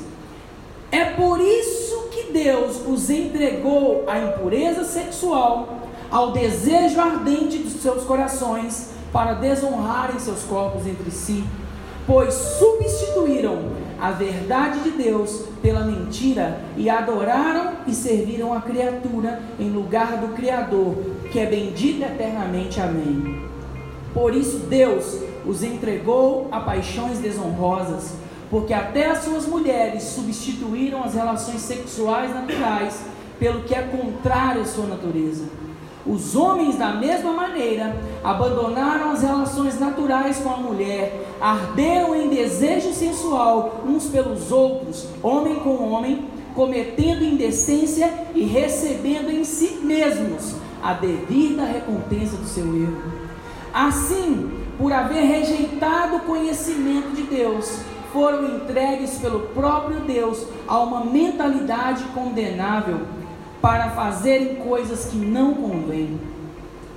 É 0.92 1.06
por 1.06 1.40
isso 1.40 2.10
que 2.12 2.32
Deus 2.32 2.82
os 2.88 3.10
entregou 3.10 4.04
à 4.08 4.18
impureza 4.20 4.84
sexual, 4.84 5.90
ao 6.10 6.32
desejo 6.32 7.00
ardente 7.02 7.58
dos 7.58 7.82
seus 7.82 8.04
corações, 8.04 8.92
para 9.12 9.34
desonrarem 9.34 10.20
seus 10.20 10.44
corpos 10.44 10.86
entre 10.86 11.10
si, 11.12 11.44
pois 12.06 12.34
substituíram 12.34 13.72
a 14.00 14.12
verdade 14.12 14.82
de 14.82 14.92
Deus 14.92 15.46
pela 15.62 15.86
mentira 15.86 16.60
e 16.78 16.90
adoraram 16.90 17.74
e 17.88 17.94
serviram 17.94 18.54
a 18.54 18.62
criatura 18.62 19.42
em 19.60 19.70
lugar 19.70 20.18
do 20.18 20.36
Criador, 20.36 20.96
que 21.32 21.40
é 21.40 21.46
bendito 21.46 22.04
eternamente. 22.04 22.80
Amém. 22.80 23.44
Por 24.14 24.36
isso 24.36 24.60
Deus 24.60 25.20
os 25.46 25.64
entregou 25.64 26.48
a 26.52 26.60
paixões 26.60 27.20
desonrosas, 27.20 28.14
porque 28.50 28.74
até 28.74 29.10
as 29.10 29.20
suas 29.20 29.48
mulheres 29.48 30.04
substituíram 30.04 31.04
as 31.04 31.14
relações 31.14 31.62
sexuais 31.62 32.34
naturais 32.34 33.02
pelo 33.40 33.64
que 33.64 33.74
é 33.74 33.82
contrário 33.82 34.62
à 34.62 34.66
sua 34.66 34.86
natureza 34.86 35.65
os 36.06 36.36
homens, 36.36 36.78
da 36.78 36.94
mesma 36.94 37.32
maneira, 37.32 37.96
abandonaram 38.24 39.12
as 39.12 39.24
relações 39.24 39.80
naturais 39.80 40.38
com 40.38 40.52
a 40.52 40.58
mulher, 40.58 41.26
arderam 41.42 42.16
em 42.16 42.30
desejo 42.30 42.94
sensual 42.94 43.82
uns 43.88 44.06
pelos 44.06 44.52
outros, 44.52 45.08
homem 45.24 45.56
com 45.56 45.92
homem, 45.92 46.28
cometendo 46.54 47.24
indecência 47.24 48.14
e 48.36 48.44
recebendo 48.44 49.32
em 49.32 49.44
si 49.44 49.80
mesmos 49.82 50.56
a 50.82 50.94
devida 50.94 51.66
recompensa 51.66 52.38
do 52.38 52.46
seu 52.46 52.66
erro. 52.66 53.02
Assim, 53.74 54.52
por 54.78 54.94
haver 54.94 55.24
rejeitado 55.24 56.18
o 56.18 56.22
conhecimento 56.22 57.16
de 57.16 57.24
Deus, 57.24 57.80
foram 58.14 58.46
entregues 58.56 59.18
pelo 59.18 59.40
próprio 59.48 60.02
Deus 60.02 60.46
a 60.68 60.80
uma 60.80 61.04
mentalidade 61.04 62.04
condenável 62.14 63.02
para 63.66 63.90
fazerem 63.90 64.58
coisas 64.58 65.06
que 65.06 65.18
não 65.18 65.56
convêm, 65.56 66.20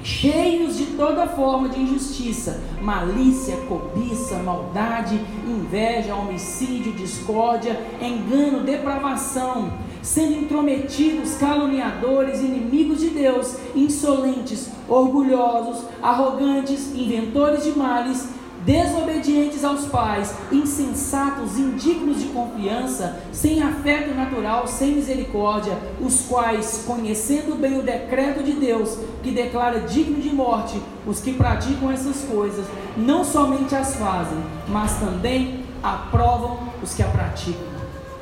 cheios 0.03 0.77
de 0.77 0.85
toda 0.99 1.27
forma 1.27 1.67
de 1.71 1.81
injustiça, 1.81 2.61
malícia, 2.83 3.57
cobiça, 3.67 4.35
maldade, 4.43 5.19
inveja, 5.47 6.15
homicídio, 6.15 6.93
discórdia, 6.93 7.81
engano, 8.03 8.65
depravação, 8.65 9.73
sendo 10.03 10.43
intrometidos, 10.43 11.37
caluniadores, 11.37 12.41
inimigos 12.41 13.01
de 13.01 13.09
Deus, 13.09 13.57
insolentes, 13.75 14.69
orgulhosos, 14.87 15.87
arrogantes, 16.03 16.95
inventores 16.95 17.65
de 17.65 17.71
males, 17.71 18.29
desobedientes 18.69 19.65
aos 19.65 19.87
pais, 19.87 20.35
insensatos, 20.53 21.57
indignos 21.57 22.21
de 22.21 22.29
confiança, 22.29 23.19
sem 23.33 23.63
afeto 23.63 24.15
natural, 24.15 24.69
sem 24.69 24.93
misericórdia, 24.93 25.73
os 25.99 26.27
quais, 26.27 26.85
conhecendo 26.87 27.59
bem 27.59 27.79
o 27.79 27.83
decreto 27.83 28.43
de 28.45 28.53
Deus, 28.53 28.99
que 29.23 29.31
declara 29.31 29.81
digno 29.81 30.21
de 30.21 30.29
morte 30.29 30.79
os 31.07 31.19
que 31.19 31.33
praticam 31.33 31.91
essas 31.91 32.21
coisas, 32.31 32.67
não 32.95 33.25
somente 33.25 33.75
as 33.75 33.97
fazem, 33.97 34.39
mas 34.69 35.01
também 35.01 35.65
aprovam 35.83 36.59
os 36.83 36.93
que 36.93 37.03
a 37.03 37.09
praticam. 37.09 37.79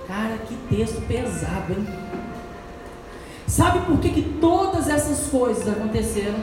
Cara, 0.07 0.39
que 0.47 0.55
texto 0.77 1.05
pesado, 1.09 1.73
hein? 1.73 1.89
Sabe 3.49 3.81
por 3.81 3.99
que, 3.99 4.11
que 4.11 4.23
todas 4.41 4.89
essas 4.89 5.27
coisas 5.29 5.67
aconteceram? 5.67 6.39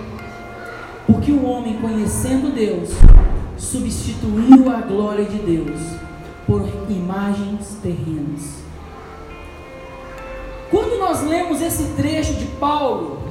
Porque 1.07 1.31
o 1.31 1.45
homem, 1.45 1.77
conhecendo 1.79 2.53
Deus, 2.53 2.89
substituiu 3.63 4.69
a 4.69 4.81
glória 4.81 5.25
de 5.25 5.37
Deus 5.37 5.79
por 6.45 6.61
imagens 6.89 7.77
terrenas. 7.81 8.61
Quando 10.69 10.99
nós 10.99 11.23
lemos 11.23 11.61
esse 11.61 11.93
trecho 11.95 12.33
de 12.33 12.45
Paulo, 12.57 13.21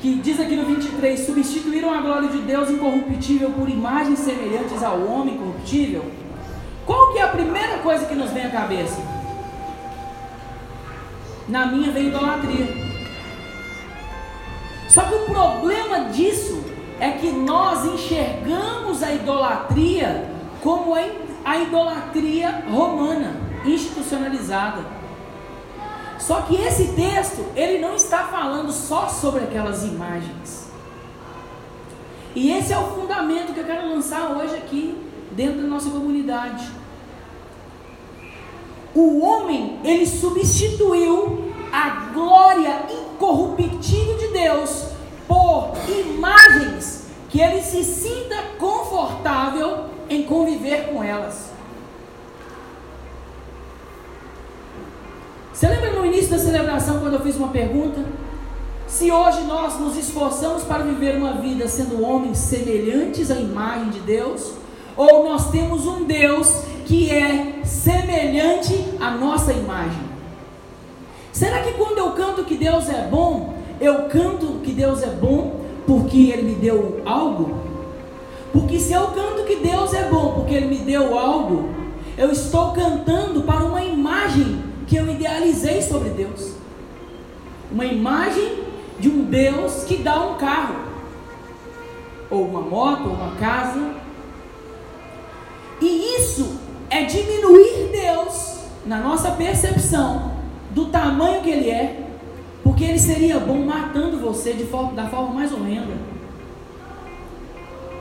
que 0.00 0.16
diz 0.16 0.38
aqui 0.38 0.56
no 0.56 0.66
23, 0.66 1.18
substituíram 1.18 1.92
a 1.92 2.00
glória 2.00 2.28
de 2.28 2.38
Deus 2.42 2.70
incorruptível 2.70 3.50
por 3.50 3.68
imagens 3.68 4.18
semelhantes 4.18 4.82
ao 4.82 5.00
homem 5.06 5.38
corruptível, 5.38 6.04
qual 6.84 7.12
que 7.12 7.18
é 7.18 7.22
a 7.22 7.28
primeira 7.28 7.78
coisa 7.78 8.04
que 8.06 8.14
nos 8.14 8.30
vem 8.30 8.44
à 8.44 8.50
cabeça? 8.50 9.00
Na 11.48 11.66
minha 11.66 11.90
vem 11.92 12.08
idolatria. 12.08 12.68
Só 14.88 15.02
que 15.02 15.14
o 15.14 15.24
problema 15.24 16.10
disso 16.10 16.71
é 17.00 17.10
que 17.12 17.30
nós 17.30 17.84
enxergamos 17.84 19.02
a 19.02 19.12
idolatria 19.12 20.30
como 20.62 20.94
a 21.44 21.58
idolatria 21.58 22.64
romana, 22.70 23.34
institucionalizada. 23.64 24.84
Só 26.18 26.42
que 26.42 26.54
esse 26.54 26.92
texto, 26.92 27.44
ele 27.56 27.80
não 27.80 27.96
está 27.96 28.24
falando 28.24 28.70
só 28.70 29.08
sobre 29.08 29.42
aquelas 29.42 29.84
imagens. 29.84 30.70
E 32.34 32.50
esse 32.52 32.72
é 32.72 32.78
o 32.78 32.92
fundamento 32.92 33.52
que 33.52 33.60
eu 33.60 33.64
quero 33.64 33.88
lançar 33.88 34.30
hoje 34.30 34.54
aqui, 34.54 34.96
dentro 35.32 35.62
da 35.62 35.66
nossa 35.66 35.90
comunidade. 35.90 36.70
O 38.94 39.20
homem, 39.20 39.80
ele 39.82 40.06
substituiu 40.06 41.50
a 41.72 42.12
glória 42.12 42.84
incorruptível 42.88 44.18
de 44.18 44.28
Deus 44.28 44.91
por 45.32 45.72
imagens 45.88 47.06
que 47.30 47.40
ele 47.40 47.62
se 47.62 47.82
sinta 47.82 48.36
confortável 48.58 49.86
em 50.10 50.24
conviver 50.24 50.92
com 50.92 51.02
elas. 51.02 51.50
Você 55.50 55.66
lembra 55.68 55.92
no 55.92 56.04
início 56.04 56.30
da 56.30 56.38
celebração 56.38 57.00
quando 57.00 57.14
eu 57.14 57.20
fiz 57.20 57.36
uma 57.36 57.48
pergunta? 57.48 58.04
Se 58.86 59.10
hoje 59.10 59.42
nós 59.44 59.80
nos 59.80 59.96
esforçamos 59.96 60.64
para 60.64 60.82
viver 60.82 61.16
uma 61.16 61.34
vida 61.34 61.66
sendo 61.66 62.02
homens 62.02 62.36
semelhantes 62.36 63.30
à 63.30 63.36
imagem 63.36 63.88
de 63.88 64.00
Deus, 64.00 64.52
ou 64.94 65.24
nós 65.24 65.50
temos 65.50 65.86
um 65.86 66.04
Deus 66.04 66.64
que 66.84 67.10
é 67.10 67.60
semelhante 67.64 68.74
à 69.00 69.12
nossa 69.12 69.52
imagem? 69.54 70.02
Será 71.32 71.62
que 71.62 71.72
quando 71.72 71.96
eu 71.96 72.10
canto 72.10 72.44
que 72.44 72.56
Deus 72.56 72.90
é 72.90 73.08
bom, 73.10 73.61
eu 73.82 74.08
canto 74.08 74.60
que 74.62 74.70
Deus 74.70 75.02
é 75.02 75.08
bom 75.08 75.60
porque 75.86 76.30
Ele 76.30 76.42
me 76.42 76.54
deu 76.54 77.02
algo? 77.04 77.58
Porque 78.52 78.78
se 78.78 78.92
eu 78.92 79.08
canto 79.08 79.42
que 79.44 79.56
Deus 79.56 79.92
é 79.92 80.08
bom 80.08 80.34
porque 80.34 80.54
Ele 80.54 80.66
me 80.66 80.78
deu 80.78 81.18
algo, 81.18 81.68
eu 82.16 82.30
estou 82.30 82.72
cantando 82.72 83.42
para 83.42 83.64
uma 83.64 83.82
imagem 83.82 84.62
que 84.86 84.94
eu 84.94 85.10
idealizei 85.10 85.82
sobre 85.82 86.10
Deus. 86.10 86.52
Uma 87.72 87.84
imagem 87.84 88.62
de 89.00 89.08
um 89.08 89.24
Deus 89.24 89.82
que 89.82 89.96
dá 89.96 90.20
um 90.26 90.34
carro, 90.34 90.76
ou 92.30 92.44
uma 92.44 92.60
moto, 92.60 93.08
ou 93.08 93.14
uma 93.14 93.34
casa. 93.34 93.94
E 95.80 96.16
isso 96.18 96.56
é 96.88 97.02
diminuir 97.02 97.90
Deus 97.90 98.60
na 98.86 98.98
nossa 98.98 99.32
percepção 99.32 100.32
do 100.70 100.86
tamanho 100.86 101.42
que 101.42 101.50
Ele 101.50 101.68
é 101.68 102.11
porque 102.82 102.90
ele 102.90 102.98
seria 102.98 103.38
bom 103.38 103.64
matando 103.64 104.18
você 104.18 104.54
de 104.54 104.64
forma, 104.64 104.92
da 104.94 105.06
forma 105.08 105.34
mais 105.34 105.52
horrenda. 105.52 105.94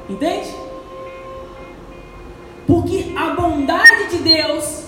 Entende? 0.09 0.49
Porque 2.65 3.13
a 3.15 3.29
bondade 3.35 4.09
de 4.09 4.17
Deus, 4.17 4.87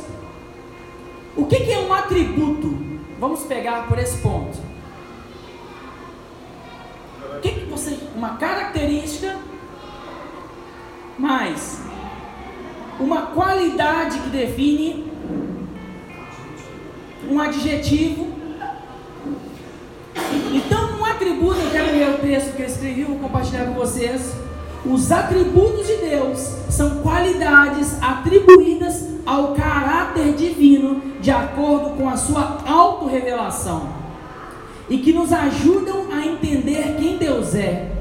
o 1.38 1.45
que, 1.45 1.57
que 1.57 1.71
é 1.71 1.79
um 1.79 1.93
atributo? 1.93 2.81
vamos 3.19 3.43
pegar 3.43 3.88
por 3.88 4.00
esse 4.00 4.17
ponto. 4.17 4.57
O 7.38 7.39
que, 7.39 7.51
que 7.51 7.65
você. 7.65 7.97
Uma 8.15 8.35
característica, 8.38 9.38
mais 11.17 11.81
uma 13.00 13.27
qualidade 13.27 14.19
que 14.19 14.29
define 14.29 15.09
um 17.29 17.39
adjetivo. 17.39 18.33
Então, 20.53 21.00
um 21.00 21.05
atributo, 21.05 21.59
eu 21.59 21.71
quero 21.71 21.91
ler 21.91 22.09
o 22.09 22.17
texto 22.33 22.55
que 22.55 22.63
eu 22.63 22.67
escrevi, 22.67 23.03
vou 23.03 23.19
compartilhar 23.19 23.65
com 23.65 23.73
vocês. 23.73 24.33
Os 24.83 25.11
atributos 25.11 25.85
de 25.85 25.97
Deus 25.97 26.39
são 26.67 27.01
qualidades 27.01 28.01
atribuídas 28.01 29.07
ao 29.23 29.53
caráter 29.53 30.33
divino 30.33 30.99
de 31.21 31.29
acordo 31.29 31.91
com 31.91 32.09
a 32.09 32.17
sua 32.17 32.57
autorrevelação 32.65 33.87
e 34.89 34.97
que 34.97 35.13
nos 35.13 35.31
ajudam 35.31 36.11
a 36.11 36.25
entender 36.25 36.95
quem 36.97 37.17
Deus 37.17 37.53
é. 37.53 37.91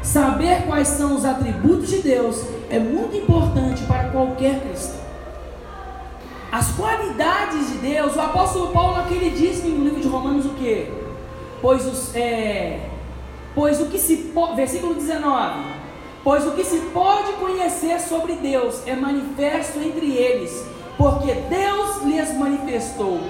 Saber 0.00 0.62
quais 0.64 0.86
são 0.86 1.16
os 1.16 1.24
atributos 1.24 1.90
de 1.90 1.98
Deus 1.98 2.40
é 2.70 2.78
muito 2.78 3.16
importante 3.16 3.82
para 3.82 4.10
qualquer 4.10 4.60
cristão. 4.60 5.02
As 6.52 6.70
qualidades 6.72 7.68
de 7.68 7.78
Deus, 7.78 8.14
o 8.14 8.20
apóstolo 8.20 8.68
Paulo 8.68 9.00
aqui 9.00 9.14
ele 9.14 9.30
diz 9.30 9.62
no 9.64 9.84
livro 9.84 10.00
de 10.00 10.06
Romanos 10.06 10.46
o 10.46 10.50
que? 10.50 10.88
Pois 11.60 11.86
os 11.86 12.14
é, 12.14 12.91
pois 13.54 13.80
o 13.80 13.86
que 13.86 13.98
se 13.98 14.32
versículo 14.54 14.94
19, 14.94 15.60
pois 16.22 16.46
o 16.46 16.52
que 16.52 16.64
se 16.64 16.78
pode 16.92 17.32
conhecer 17.34 18.00
sobre 18.00 18.34
Deus 18.34 18.82
é 18.86 18.94
manifesto 18.94 19.78
entre 19.80 20.12
eles, 20.12 20.64
porque 20.96 21.32
Deus 21.32 22.02
lhes 22.02 22.36
manifestou 22.36 23.20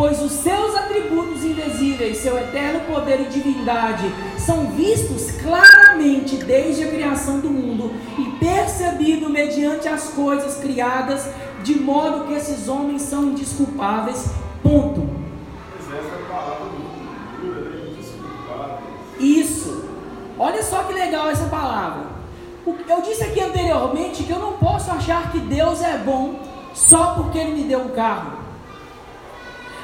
pois 0.00 0.22
os 0.22 0.32
seus 0.32 0.74
atributos 0.76 1.44
invisíveis, 1.44 2.16
seu 2.16 2.38
eterno 2.38 2.80
poder 2.90 3.20
e 3.20 3.24
divindade, 3.24 4.10
são 4.38 4.70
vistos 4.70 5.30
claramente 5.32 6.36
desde 6.36 6.84
a 6.84 6.88
criação 6.88 7.40
do 7.40 7.50
mundo 7.50 7.92
e 8.18 8.24
percebido 8.38 9.28
mediante 9.28 9.88
as 9.88 10.04
coisas 10.04 10.56
criadas, 10.56 11.28
de 11.62 11.78
modo 11.78 12.26
que 12.26 12.32
esses 12.32 12.66
homens 12.66 13.02
são 13.02 13.24
indisculpáveis. 13.24 14.30
Ponto. 14.62 15.06
Isso. 19.18 19.59
Olha 20.42 20.62
só 20.62 20.84
que 20.84 20.94
legal 20.94 21.28
essa 21.28 21.44
palavra. 21.50 22.06
Eu 22.88 23.02
disse 23.02 23.22
aqui 23.22 23.42
anteriormente 23.42 24.22
que 24.22 24.30
eu 24.30 24.38
não 24.38 24.54
posso 24.54 24.90
achar 24.90 25.30
que 25.30 25.38
Deus 25.38 25.82
é 25.82 25.98
bom 25.98 26.40
só 26.72 27.12
porque 27.12 27.36
Ele 27.36 27.52
me 27.52 27.64
deu 27.64 27.80
um 27.80 27.90
carro. 27.90 28.38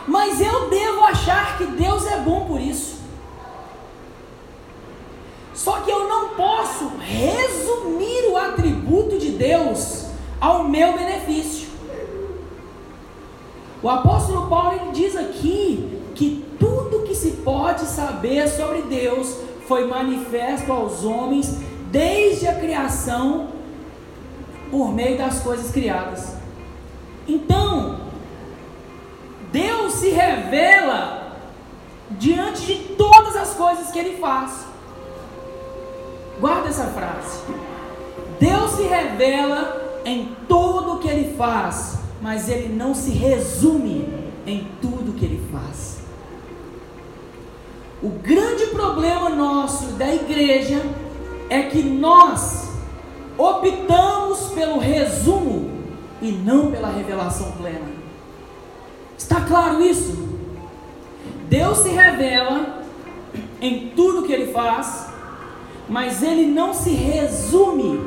Mas 0.09 0.41
eu 0.41 0.71
devo 0.71 1.05
achar 1.05 1.59
que 1.59 1.67
Deus 1.67 2.07
é 2.07 2.21
bom 2.21 2.47
por 2.47 2.59
isso. 2.59 3.01
Só 5.53 5.81
que 5.81 5.91
eu 5.91 6.09
não 6.09 6.29
posso 6.31 6.91
resumir 7.01 8.31
o 8.31 8.39
atributo 8.39 9.19
de 9.19 9.33
Deus 9.33 10.07
ao 10.41 10.65
meu 10.65 10.95
benefício. 10.95 11.69
O 13.83 13.91
apóstolo 13.91 14.49
Paulo 14.49 14.81
ele 14.81 14.93
diz 14.93 15.15
aqui 15.17 16.01
que 16.15 16.47
tudo 16.59 17.03
que 17.03 17.15
se 17.15 17.33
pode 17.33 17.83
saber 17.83 18.49
sobre 18.49 18.81
Deus 18.83 19.37
foi 19.67 19.87
manifesto 19.87 20.73
aos 20.73 21.05
homens 21.05 21.59
desde 21.91 22.47
a 22.47 22.55
criação 22.55 23.49
por 24.71 24.93
meio 24.93 25.17
das 25.19 25.41
coisas 25.41 25.71
criadas. 25.71 26.35
Então, 27.29 28.01
Deus 29.53 29.95
se 29.95 30.11
revela 30.11 31.37
diante 32.11 32.67
de 32.67 32.75
todas 32.95 33.37
as 33.37 33.55
coisas 33.55 33.91
que 33.91 33.99
Ele 33.99 34.19
faz. 34.19 34.67
Guarda 36.41 36.69
essa 36.69 36.87
frase. 36.87 37.41
Deus 38.39 38.73
se 38.73 38.83
revela 38.83 40.01
em 40.05 40.37
tudo 40.47 40.99
que 40.99 41.09
Ele 41.09 41.37
faz, 41.37 41.99
mas 42.21 42.49
Ele 42.49 42.73
não 42.75 42.95
se 42.95 43.11
resume 43.11 44.09
em 44.47 44.69
tudo 44.81 45.15
que 45.15 45.25
Ele 45.25 45.43
faz. 45.51 45.96
O 48.03 48.11
grande 48.11 48.67
problema 48.67 49.31
nosso 49.31 49.93
da 49.93 50.15
igreja 50.15 50.83
é 51.49 51.63
que 51.63 51.83
nós 51.83 52.69
optamos 53.39 54.49
pelo 54.55 54.79
resumo 54.79 55.71
e 56.21 56.31
não 56.31 56.71
pela 56.71 56.91
revelação 56.91 57.53
plena. 57.53 57.89
Está 59.17 59.41
claro 59.43 59.83
isso? 59.83 60.29
Deus 61.49 61.79
se 61.79 61.89
revela 61.89 62.83
em 63.61 63.93
tudo 63.97 64.25
que 64.25 64.33
ele 64.33 64.53
faz, 64.53 65.07
mas 65.89 66.23
ele 66.23 66.45
não 66.47 66.75
se 66.75 66.91
resume 66.91 67.99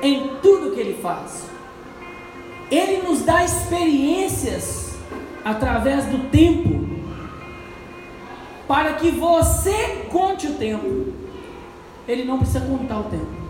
em 0.00 0.30
tudo 0.42 0.72
que 0.72 0.80
ele 0.80 0.98
faz. 1.02 1.44
Ele 2.70 3.06
nos 3.06 3.22
dá 3.22 3.44
experiências 3.44 4.94
através 5.44 6.06
do 6.06 6.30
tempo 6.30 6.95
para 8.66 8.94
que 8.94 9.10
você 9.10 10.06
conte 10.10 10.46
o 10.46 10.54
tempo. 10.54 11.12
Ele 12.06 12.24
não 12.24 12.38
precisa 12.38 12.60
contar 12.60 13.00
o 13.00 13.04
tempo. 13.04 13.46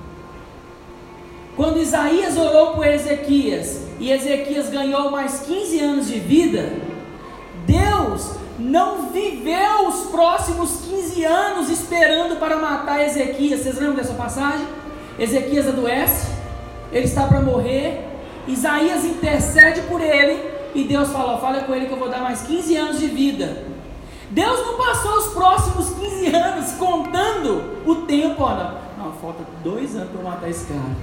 Quando 1.57 1.81
Isaías 1.81 2.37
orou 2.37 2.75
por 2.75 2.87
Ezequias 2.87 3.87
e 3.99 4.11
Ezequias 4.11 4.69
ganhou 4.69 5.11
mais 5.11 5.41
15 5.41 5.81
anos 5.81 6.07
de 6.07 6.19
vida, 6.19 6.71
Deus 7.67 8.33
não 8.59 9.09
viveu 9.09 9.89
os 9.89 10.11
próximos 10.11 10.83
15 10.87 11.25
anos 11.25 11.71
esperando 11.71 12.39
para 12.39 12.57
matar 12.57 13.03
Ezequias. 13.03 13.61
Vocês 13.61 13.77
lembram 13.77 13.97
dessa 13.97 14.15
passagem? 14.15 14.67
Ezequias 15.19 15.67
adoece, 15.67 16.31
ele 16.93 17.07
está 17.07 17.27
para 17.27 17.41
morrer. 17.41 18.05
Isaías 18.47 19.05
intercede 19.05 19.81
por 19.83 20.01
ele 20.01 20.39
e 20.75 20.85
Deus 20.85 21.11
fala: 21.11 21.39
Fala 21.39 21.61
com 21.63 21.75
ele 21.75 21.87
que 21.87 21.93
eu 21.93 21.99
vou 21.99 22.11
dar 22.11 22.21
mais 22.21 22.43
15 22.43 22.77
anos 22.77 22.99
de 23.01 23.07
vida. 23.07 23.76
Deus 24.31 24.67
não 24.67 24.77
passou 24.77 25.19
os 25.19 25.27
próximos 25.33 25.91
15 25.91 26.35
anos 26.35 26.73
contando 26.73 27.83
o 27.87 27.95
tempo, 28.07 28.43
olha. 28.43 28.75
Não, 28.99 29.13
falta 29.13 29.45
dois 29.63 29.95
anos 29.95 30.11
para 30.11 30.23
matar 30.23 30.51
esse 30.51 30.67
cara. 30.67 30.97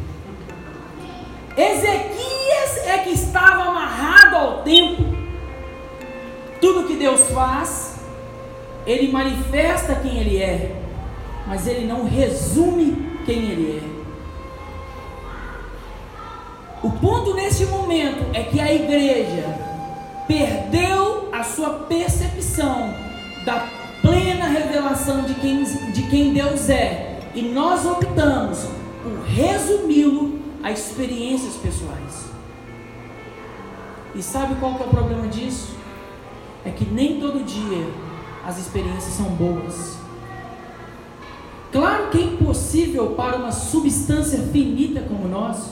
Ezequias 1.55 2.87
é 2.87 2.97
que 2.99 3.11
estava 3.11 3.63
amarrado 3.63 4.35
ao 4.35 4.63
tempo. 4.63 5.03
Tudo 6.59 6.87
que 6.87 6.95
Deus 6.95 7.29
faz, 7.29 7.99
Ele 8.85 9.11
manifesta 9.11 9.95
quem 9.95 10.17
Ele 10.17 10.41
é, 10.41 10.75
mas 11.47 11.65
Ele 11.67 11.85
não 11.85 12.05
resume 12.05 13.19
quem 13.25 13.37
Ele 13.37 13.77
é. 13.79 13.93
O 16.85 16.91
ponto 16.91 17.33
neste 17.33 17.65
momento 17.67 18.25
é 18.33 18.43
que 18.43 18.59
a 18.59 18.73
igreja 18.73 19.45
perdeu 20.27 21.29
a 21.31 21.43
sua 21.43 21.69
percepção 21.69 23.02
da 23.45 23.67
plena 24.01 24.47
revelação 24.47 25.23
de 25.23 25.33
quem, 25.35 25.63
de 25.63 26.03
quem 26.03 26.33
Deus 26.33 26.69
é, 26.69 27.19
e 27.33 27.41
nós 27.41 27.85
optamos 27.85 28.67
por 29.01 29.23
resumi-lo 29.25 30.39
a 30.61 30.71
experiências 30.71 31.55
pessoais. 31.55 32.25
E 34.15 34.21
sabe 34.21 34.55
qual 34.55 34.75
que 34.75 34.83
é 34.83 34.85
o 34.85 34.89
problema 34.89 35.27
disso? 35.27 35.73
é 36.65 36.69
que 36.69 36.85
nem 36.85 37.19
todo 37.19 37.43
dia 37.43 37.87
as 38.45 38.57
experiências 38.57 39.13
são 39.13 39.25
boas. 39.25 39.97
Claro 41.71 42.09
que 42.09 42.19
é 42.19 42.21
impossível 42.21 43.11
para 43.11 43.37
uma 43.37 43.51
substância 43.51 44.39
finita 44.51 45.01
como 45.01 45.27
nós 45.27 45.71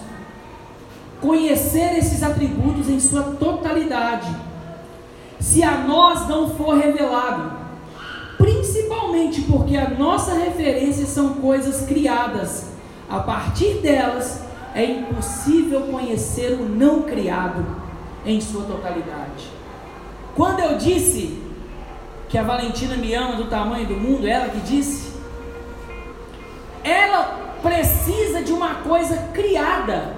conhecer 1.20 1.98
esses 1.98 2.24
atributos 2.24 2.90
em 2.90 3.00
sua 3.00 3.22
totalidade, 3.22 4.36
se 5.40 5.62
a 5.62 5.78
nós 5.78 6.28
não 6.28 6.50
for 6.56 6.76
revelado, 6.76 7.61
principalmente 8.42 9.42
porque 9.44 9.78
a 9.78 9.90
nossa 9.90 10.34
referência 10.34 11.06
são 11.06 11.36
coisas 11.36 11.86
criadas. 11.86 12.72
A 13.10 13.20
partir 13.20 13.76
delas 13.76 14.42
é 14.74 14.84
impossível 14.84 15.82
conhecer 15.82 16.54
o 16.54 16.66
não 16.68 17.04
criado 17.04 17.66
em 18.26 18.42
sua 18.42 18.64
totalidade. 18.64 19.52
Quando 20.36 20.60
eu 20.60 20.78
disse 20.78 21.42
que 22.30 22.38
a 22.38 22.44
Valentina 22.44 22.96
me 22.96 23.14
ama 23.14 23.36
do 23.36 23.46
tamanho 23.46 23.86
do 23.86 23.96
mundo, 23.96 24.28
ela 24.28 24.50
que 24.50 24.60
disse, 24.60 25.12
ela 26.84 27.58
precisa 27.62 28.42
de 28.42 28.52
uma 28.52 28.76
coisa 28.76 29.18
criada 29.34 30.16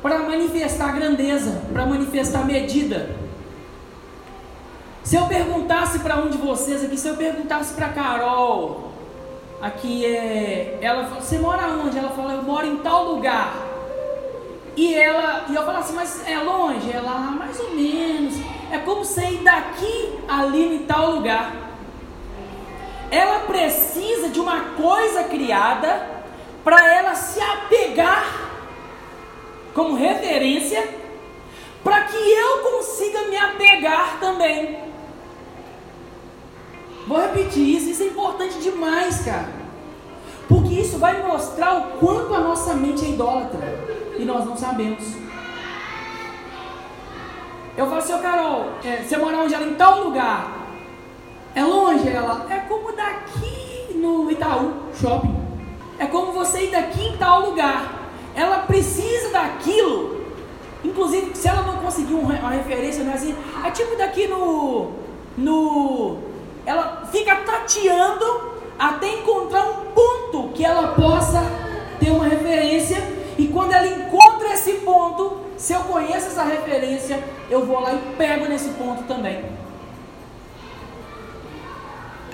para 0.00 0.20
manifestar 0.20 0.94
grandeza, 0.94 1.62
para 1.72 1.84
manifestar 1.84 2.46
medida. 2.46 3.27
Se 5.08 5.16
eu 5.16 5.24
perguntasse 5.24 6.00
para 6.00 6.16
um 6.16 6.28
de 6.28 6.36
vocês 6.36 6.84
aqui, 6.84 6.98
se 6.98 7.08
eu 7.08 7.16
perguntasse 7.16 7.72
para 7.72 7.88
Carol, 7.88 8.92
aqui 9.58 10.04
é, 10.04 10.78
ela 10.82 11.04
falou, 11.04 11.22
você 11.22 11.38
mora 11.38 11.66
onde? 11.66 11.98
Ela 11.98 12.10
falou, 12.10 12.30
eu 12.30 12.42
moro 12.42 12.66
em 12.66 12.76
tal 12.76 13.14
lugar. 13.14 13.54
E 14.76 14.94
ela, 14.94 15.46
e 15.48 15.54
eu 15.54 15.64
falasse, 15.64 15.94
mas 15.94 16.28
é 16.28 16.36
longe? 16.36 16.92
Ela, 16.92 17.10
ah, 17.10 17.30
mais 17.30 17.58
ou 17.58 17.70
menos. 17.70 18.34
é 18.70 18.76
como 18.84 19.02
você 19.02 19.24
ir 19.30 19.38
daqui 19.38 20.18
ali 20.28 20.74
em 20.74 20.78
tal 20.80 21.12
lugar. 21.12 21.54
Ela 23.10 23.38
precisa 23.46 24.28
de 24.28 24.38
uma 24.38 24.60
coisa 24.76 25.24
criada 25.24 26.06
para 26.62 26.86
ela 26.86 27.14
se 27.14 27.40
apegar 27.40 28.26
como 29.72 29.96
referência, 29.96 30.86
para 31.82 32.02
que 32.02 32.14
eu 32.14 32.58
consiga 32.58 33.22
me 33.22 33.38
apegar 33.38 34.20
também. 34.20 34.87
Vou 37.08 37.18
repetir 37.18 37.76
isso, 37.76 37.88
isso 37.88 38.02
é 38.02 38.06
importante 38.06 38.58
demais, 38.60 39.22
cara. 39.24 39.48
Porque 40.46 40.74
isso 40.74 40.98
vai 40.98 41.26
mostrar 41.26 41.78
o 41.78 41.82
quanto 41.98 42.34
a 42.34 42.40
nossa 42.40 42.74
mente 42.74 43.06
é 43.06 43.08
idólatra 43.08 43.66
e 44.18 44.24
nós 44.26 44.44
não 44.44 44.54
sabemos. 44.54 45.16
Eu 47.74 47.86
falo 47.86 47.98
assim, 47.98 48.12
ô 48.12 48.18
Carol, 48.18 48.72
é, 48.84 49.02
você 49.02 49.16
mora 49.16 49.38
onde 49.38 49.54
ela? 49.54 49.64
Em 49.64 49.74
tal 49.74 50.04
lugar. 50.04 50.66
É 51.54 51.64
longe 51.64 52.08
ela? 52.08 52.46
É 52.50 52.58
como 52.68 52.92
daqui 52.92 53.94
no 53.94 54.30
Itaú 54.30 54.74
Shopping. 55.00 55.34
É 55.98 56.06
como 56.06 56.32
você 56.32 56.64
ir 56.66 56.70
daqui 56.70 57.06
em 57.06 57.16
tal 57.16 57.48
lugar. 57.48 58.10
Ela 58.34 58.58
precisa 58.58 59.30
daquilo. 59.30 60.26
Inclusive, 60.84 61.34
se 61.34 61.48
ela 61.48 61.62
não 61.62 61.78
conseguir 61.78 62.14
uma 62.14 62.50
referência, 62.50 63.02
não 63.02 63.12
é 63.12 63.14
assim. 63.14 63.34
É 63.64 63.70
tipo 63.70 63.96
daqui 63.96 64.26
no. 64.28 64.90
no 65.36 66.18
ela 66.68 67.08
fica 67.10 67.34
tateando 67.34 68.52
até 68.78 69.08
encontrar 69.20 69.64
um 69.64 69.86
ponto 69.86 70.52
que 70.52 70.62
ela 70.62 70.88
possa 70.88 71.42
ter 71.98 72.10
uma 72.10 72.28
referência. 72.28 72.98
E 73.38 73.48
quando 73.48 73.72
ela 73.72 73.86
encontra 73.86 74.52
esse 74.52 74.74
ponto, 74.74 75.46
se 75.56 75.72
eu 75.72 75.80
conheço 75.80 76.26
essa 76.26 76.42
referência, 76.42 77.24
eu 77.48 77.64
vou 77.64 77.80
lá 77.80 77.94
e 77.94 77.98
pego 78.18 78.44
nesse 78.44 78.68
ponto 78.70 79.04
também. 79.04 79.46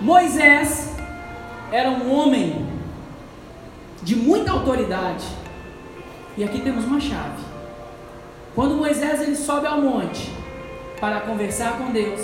Moisés 0.00 0.96
era 1.70 1.90
um 1.90 2.12
homem 2.12 2.66
de 4.02 4.16
muita 4.16 4.50
autoridade. 4.50 5.24
E 6.36 6.42
aqui 6.42 6.60
temos 6.60 6.84
uma 6.86 7.00
chave. 7.00 7.40
Quando 8.52 8.74
Moisés 8.74 9.22
ele 9.22 9.36
sobe 9.36 9.68
ao 9.68 9.80
monte 9.80 10.28
para 11.00 11.20
conversar 11.20 11.78
com 11.78 11.92
Deus, 11.92 12.20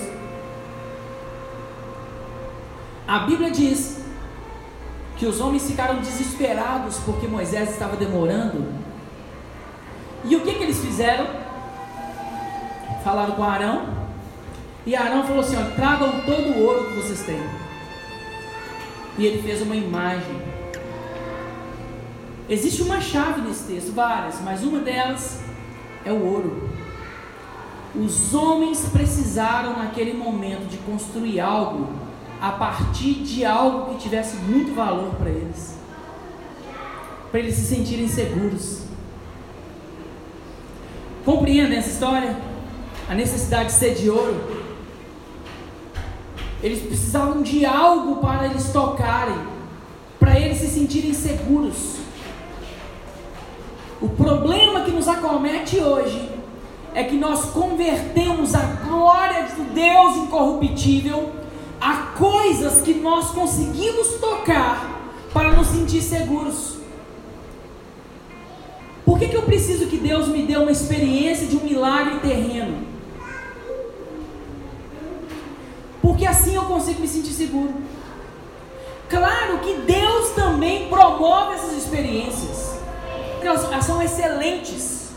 a 3.11 3.19
Bíblia 3.19 3.51
diz 3.51 4.05
que 5.17 5.27
os 5.27 5.41
homens 5.41 5.67
ficaram 5.69 5.97
desesperados 5.97 6.99
porque 6.99 7.27
Moisés 7.27 7.71
estava 7.71 7.97
demorando. 7.97 8.73
E 10.25 10.37
o 10.37 10.43
que, 10.43 10.55
que 10.55 10.63
eles 10.63 10.79
fizeram? 10.79 11.27
Falaram 13.03 13.35
com 13.35 13.43
Arão. 13.43 13.89
E 14.87 14.95
Arão 14.95 15.25
falou 15.25 15.41
assim: 15.41 15.57
ó, 15.57 15.75
tragam 15.75 16.21
todo 16.21 16.53
o 16.53 16.63
ouro 16.65 16.87
que 16.87 17.01
vocês 17.01 17.23
têm. 17.23 17.43
E 19.19 19.27
ele 19.27 19.43
fez 19.43 19.61
uma 19.61 19.75
imagem. 19.75 20.41
Existe 22.49 22.81
uma 22.83 23.01
chave 23.01 23.41
nesse 23.41 23.65
texto, 23.65 23.93
várias, 23.93 24.41
mas 24.41 24.63
uma 24.63 24.79
delas 24.79 25.41
é 26.05 26.13
o 26.13 26.25
ouro. 26.25 26.71
Os 27.93 28.33
homens 28.35 28.89
precisaram 28.93 29.79
naquele 29.79 30.15
momento 30.15 30.69
de 30.69 30.79
construir 30.79 31.41
algo 31.41 32.00
a 32.41 32.53
partir 32.53 33.15
de 33.23 33.45
algo 33.45 33.93
que 33.93 34.03
tivesse 34.03 34.37
muito 34.37 34.75
valor 34.75 35.15
para 35.17 35.29
eles, 35.29 35.77
para 37.31 37.41
eles 37.41 37.55
se 37.55 37.67
sentirem 37.67 38.09
seguros. 38.09 38.83
Compreendem 41.25 41.79
essa 41.79 41.91
história? 41.91 42.37
A 43.09 43.15
necessidade 43.15 43.67
de 43.67 43.73
ser 43.73 43.95
de 43.95 44.09
ouro. 44.09 44.41
Eles 46.63 46.81
precisavam 46.81 47.43
de 47.43 47.67
algo 47.67 48.17
para 48.17 48.47
eles 48.47 48.73
tocarem, 48.73 49.39
para 50.19 50.39
eles 50.39 50.59
se 50.59 50.69
sentirem 50.69 51.13
seguros. 51.13 51.97
O 54.01 54.09
problema 54.09 54.81
que 54.81 54.91
nos 54.91 55.09
acomete 55.09 55.79
hoje 55.79 56.31
é 56.95 57.05
que 57.05 57.17
nós 57.17 57.47
convertemos 57.51 58.55
a 58.55 58.61
glória 58.61 59.45
do 59.45 59.75
Deus 59.75 60.17
incorruptível 60.17 61.40
a 61.81 61.97
coisas 62.19 62.81
que 62.83 62.95
nós 62.95 63.31
conseguimos 63.31 64.09
tocar 64.21 65.01
para 65.33 65.53
nos 65.53 65.69
sentir 65.69 66.03
seguros. 66.03 66.77
Por 69.05 69.19
que, 69.19 69.29
que 69.29 69.37
eu 69.37 69.43
preciso 69.43 69.87
que 69.87 69.97
Deus 69.97 70.29
me 70.29 70.43
dê 70.43 70.57
uma 70.57 70.71
experiência 70.71 71.47
de 71.47 71.57
um 71.57 71.65
milagre 71.65 72.21
terreno? 72.21 72.87
Porque 76.03 76.27
assim 76.27 76.55
eu 76.55 76.65
consigo 76.65 77.01
me 77.01 77.09
sentir 77.09 77.33
seguro. 77.33 77.75
Claro 79.09 79.59
que 79.59 79.75
Deus 79.79 80.31
também 80.31 80.89
promove 80.89 81.55
essas 81.55 81.77
experiências, 81.77 82.79
elas 83.43 83.85
são 83.85 84.01
excelentes. 84.01 85.11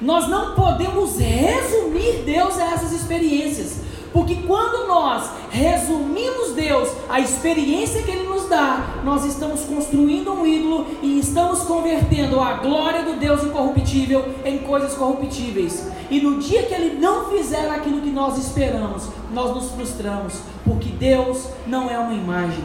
Nós 0.00 0.28
não 0.28 0.54
podemos 0.54 1.18
resumir 1.18 2.22
Deus 2.24 2.58
a 2.58 2.72
essas 2.72 2.92
experiências, 2.92 3.78
porque 4.12 4.36
quando 4.46 4.86
nós 4.88 5.30
resumimos 5.50 6.52
Deus, 6.54 6.88
a 7.08 7.20
experiência 7.20 8.02
que 8.02 8.10
Ele 8.10 8.28
nos 8.28 8.48
dá, 8.48 9.00
nós 9.04 9.24
estamos 9.24 9.60
construindo 9.62 10.32
um 10.32 10.46
ídolo 10.46 10.86
e 11.02 11.18
estamos 11.18 11.60
convertendo 11.60 12.40
a 12.40 12.54
glória 12.54 13.04
do 13.04 13.18
Deus 13.18 13.44
incorruptível 13.44 14.24
em 14.44 14.58
coisas 14.58 14.94
corruptíveis. 14.94 15.88
E 16.10 16.20
no 16.20 16.38
dia 16.38 16.64
que 16.64 16.74
Ele 16.74 16.98
não 16.98 17.30
fizer 17.30 17.70
aquilo 17.70 18.00
que 18.00 18.10
nós 18.10 18.38
esperamos, 18.38 19.08
nós 19.32 19.54
nos 19.54 19.70
frustramos, 19.70 20.40
porque 20.64 20.88
Deus 20.88 21.48
não 21.66 21.90
é 21.90 21.98
uma 21.98 22.14
imagem. 22.14 22.64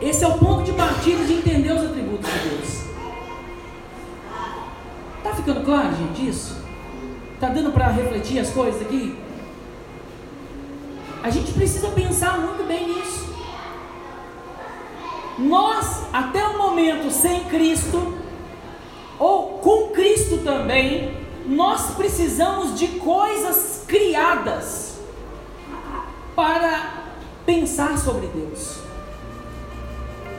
Esse 0.00 0.24
é 0.24 0.28
o 0.28 0.38
ponto 0.38 0.62
de 0.62 0.72
partida 0.72 1.24
de 1.24 1.34
entender 1.34 1.72
os 1.72 1.84
atributos 1.84 2.30
de 2.30 2.48
Deus. 2.48 2.86
Está 5.18 5.34
ficando 5.34 5.64
claro, 5.64 5.94
gente, 5.96 6.28
isso? 6.28 6.65
Está 7.36 7.50
dando 7.50 7.70
para 7.70 7.88
refletir 7.88 8.38
as 8.38 8.48
coisas 8.48 8.80
aqui? 8.80 9.14
A 11.22 11.28
gente 11.28 11.52
precisa 11.52 11.90
pensar 11.90 12.38
muito 12.38 12.66
bem 12.66 12.88
nisso. 12.88 13.28
Nós, 15.38 16.06
até 16.14 16.42
o 16.48 16.56
momento 16.56 17.10
sem 17.10 17.44
Cristo, 17.44 18.16
ou 19.18 19.58
com 19.58 19.88
Cristo 19.88 20.38
também, 20.38 21.14
nós 21.44 21.94
precisamos 21.94 22.78
de 22.78 22.88
coisas 23.00 23.84
criadas 23.86 24.98
para 26.34 27.04
pensar 27.44 27.98
sobre 27.98 28.28
Deus. 28.28 28.78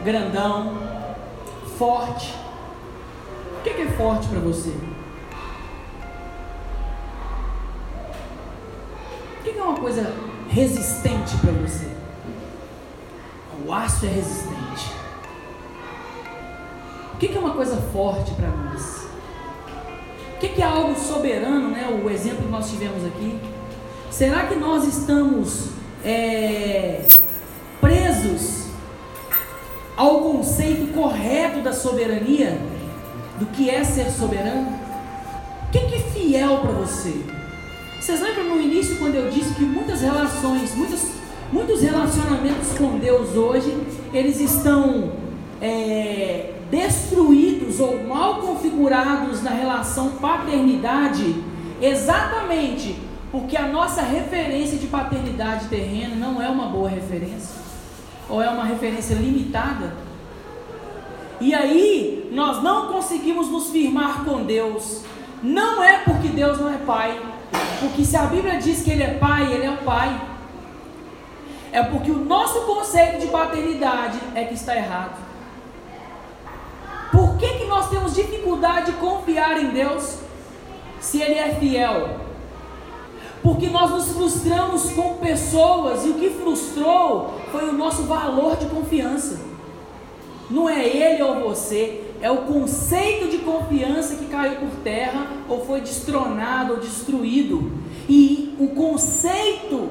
Grandão, 0.03 0.79
forte. 1.77 2.33
O 3.59 3.63
que 3.63 3.69
é 3.69 3.85
forte 3.85 4.27
para 4.29 4.39
você? 4.39 4.73
Que 9.53 9.59
é 9.59 9.63
uma 9.63 9.77
coisa 9.77 10.13
resistente 10.49 11.37
para 11.37 11.51
você? 11.51 11.87
O 13.65 13.73
aço 13.73 14.05
é 14.05 14.09
resistente. 14.09 14.91
O 17.13 17.17
que 17.17 17.35
é 17.35 17.39
uma 17.39 17.53
coisa 17.53 17.77
forte 17.91 18.31
para 18.31 18.47
nós? 18.47 19.07
O 20.35 20.39
que 20.39 20.61
é 20.61 20.65
algo 20.65 20.95
soberano, 20.95 21.69
né? 21.69 21.87
O 22.03 22.09
exemplo 22.09 22.43
que 22.43 22.51
nós 22.51 22.69
tivemos 22.69 23.03
aqui. 23.05 23.39
Será 24.11 24.45
que 24.45 24.55
nós 24.55 24.83
estamos 24.83 25.69
é, 26.05 27.01
presos 27.81 28.67
ao 29.95 30.21
conceito 30.21 30.93
correto 30.93 31.61
da 31.61 31.73
soberania? 31.73 32.57
Do 33.39 33.47
que 33.47 33.69
é 33.69 33.83
ser 33.83 34.09
soberano? 34.09 34.77
O 35.67 35.71
que 35.71 35.79
é 35.79 35.99
fiel 35.99 36.59
para 36.59 36.71
você? 36.71 37.36
Vocês 37.99 38.21
lembram 38.21 38.43
no 38.45 38.61
início 38.61 38.97
quando 38.97 39.15
eu 39.15 39.29
disse 39.29 39.55
que 39.55 39.63
muitas 39.63 40.01
relações, 40.01 40.75
muitos, 40.75 41.01
muitos 41.51 41.81
relacionamentos 41.81 42.77
com 42.77 42.99
Deus 42.99 43.35
hoje, 43.35 43.75
eles 44.13 44.39
estão 44.39 45.11
é, 45.59 46.53
destruídos 46.69 47.79
ou 47.79 48.03
mal 48.03 48.35
configurados 48.35 49.41
na 49.41 49.49
relação 49.49 50.11
paternidade, 50.11 51.43
exatamente 51.81 52.95
porque 53.31 53.57
a 53.57 53.67
nossa 53.67 54.01
referência 54.01 54.77
de 54.77 54.87
paternidade 54.87 55.67
terrena 55.67 56.15
não 56.15 56.41
é 56.41 56.47
uma 56.47 56.67
boa 56.67 56.89
referência, 56.89 57.55
ou 58.29 58.41
é 58.41 58.49
uma 58.49 58.63
referência 58.63 59.15
limitada. 59.15 59.93
E 61.41 61.53
aí, 61.53 62.29
nós 62.31 62.63
não 62.63 62.91
conseguimos 62.93 63.49
nos 63.49 63.69
firmar 63.69 64.23
com 64.23 64.43
Deus. 64.43 65.03
Não 65.43 65.83
é 65.83 65.99
porque 65.99 66.29
Deus 66.29 66.59
não 66.59 66.73
é 66.73 66.77
Pai, 66.77 67.19
porque 67.79 68.03
se 68.03 68.15
a 68.17 68.23
Bíblia 68.23 68.59
diz 68.59 68.81
que 68.83 68.91
ele 68.91 69.03
é 69.03 69.13
pai, 69.15 69.51
ele 69.53 69.65
é 69.65 69.71
o 69.71 69.77
pai. 69.77 70.21
É 71.71 71.83
porque 71.83 72.11
o 72.11 72.25
nosso 72.25 72.61
conceito 72.61 73.19
de 73.19 73.27
paternidade 73.27 74.19
é 74.33 74.45
que 74.45 74.53
está 74.53 74.75
errado. 74.75 75.17
Por 77.11 77.37
que, 77.37 77.47
que 77.59 77.65
nós 77.65 77.89
temos 77.89 78.15
dificuldade 78.15 78.91
de 78.91 78.97
confiar 78.97 79.61
em 79.61 79.69
Deus? 79.69 80.27
se 80.99 81.21
Ele 81.21 81.35
é 81.35 81.55
fiel. 81.55 82.09
Porque 83.41 83.69
nós 83.69 83.91
nos 83.91 84.11
frustramos 84.11 84.91
com 84.91 85.15
pessoas 85.17 86.05
e 86.05 86.09
o 86.09 86.15
que 86.15 86.29
frustrou 86.31 87.35
foi 87.51 87.69
o 87.69 87.73
nosso 87.73 88.03
valor 88.03 88.57
de 88.57 88.65
confiança. 88.65 89.39
Não 90.49 90.67
é 90.67 90.85
ele 90.85 91.21
ou 91.23 91.41
você, 91.41 92.06
é 92.21 92.31
o 92.31 92.43
conceito 92.43 93.29
de 93.29 93.39
confiança 93.39 94.15
que 94.15 94.25
caiu 94.25 94.57
por 94.57 94.69
terra 94.83 95.27
ou 95.47 95.65
foi 95.65 95.81
destronado 95.81 96.73
ou 96.73 96.79
destruído. 96.79 97.71
E 98.09 98.55
o 98.59 98.69
conceito 98.69 99.89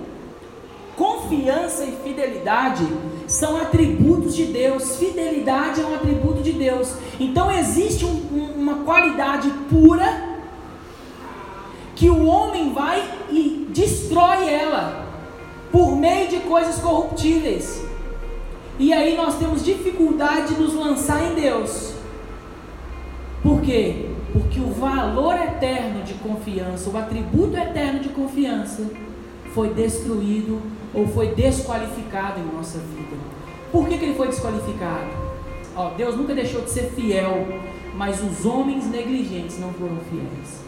confiança 0.97 1.85
e 1.85 1.93
fidelidade 2.03 2.87
são 3.27 3.59
atributos 3.59 4.35
de 4.35 4.47
Deus. 4.47 4.97
Fidelidade 4.97 5.81
é 5.81 5.85
um 5.85 5.95
atributo 5.95 6.43
de 6.43 6.53
Deus. 6.53 6.95
Então 7.21 7.53
existe 7.53 8.05
um, 8.05 8.09
um, 8.33 8.53
uma 8.57 8.85
qualidade 8.85 9.51
pura 9.71 10.37
que 11.95 12.09
o 12.11 12.27
homem 12.27 12.73
vai 12.73 13.03
e 13.31 13.67
destrói 13.71 14.49
ela 14.49 15.07
por 15.71 15.97
meio 15.97 16.29
de 16.29 16.39
coisas 16.41 16.79
corruptíveis. 16.79 17.83
E 18.79 18.93
aí 18.93 19.17
nós 19.17 19.37
temos 19.37 19.65
dificuldade 19.65 20.55
de 20.55 20.61
nos 20.61 20.75
lançar 20.75 21.31
em 21.31 21.35
Deus. 21.35 21.96
Por 23.47 23.61
quê? 23.61 24.07
Porque 24.33 24.59
o 24.59 24.71
valor 24.73 25.37
eterno 25.37 26.03
de 26.03 26.15
confiança, 26.15 26.91
o 26.91 26.97
atributo 26.97 27.57
eterno 27.57 28.01
de 28.01 28.09
confiança, 28.09 28.91
foi 29.55 29.73
destruído 29.73 30.61
ou 30.93 31.07
foi 31.07 31.29
desqualificado 31.35 32.41
em 32.41 32.57
nossa 32.57 32.79
vida. 32.79 33.17
Por 33.71 33.89
que, 33.89 33.99
que 33.99 34.05
ele 34.05 34.15
foi 34.15 34.27
desqualificado? 34.27 35.11
Ó, 35.77 35.91
Deus 35.91 36.17
nunca 36.17 36.35
deixou 36.35 36.63
de 36.63 36.71
ser 36.71 36.91
fiel, 36.91 37.47
mas 37.95 38.21
os 38.21 38.45
homens 38.45 38.87
negligentes 38.91 39.61
não 39.61 39.73
foram 39.73 39.99
fiéis 40.11 40.67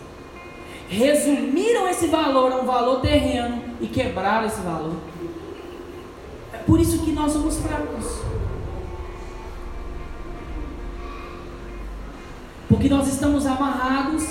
resumiram 0.89 1.87
esse 1.89 2.07
valor 2.07 2.51
a 2.51 2.57
um 2.57 2.65
valor 2.65 3.01
terreno 3.01 3.63
e 3.81 3.87
quebraram 3.87 4.47
esse 4.47 4.61
valor. 4.61 4.95
É 6.53 6.57
por 6.59 6.81
isso 6.81 7.01
que 7.01 7.13
nós 7.13 7.33
somos 7.33 7.59
fracos. 7.59 8.28
Porque 12.79 12.95
nós 12.95 13.09
estamos 13.09 13.45
amarrados 13.45 14.25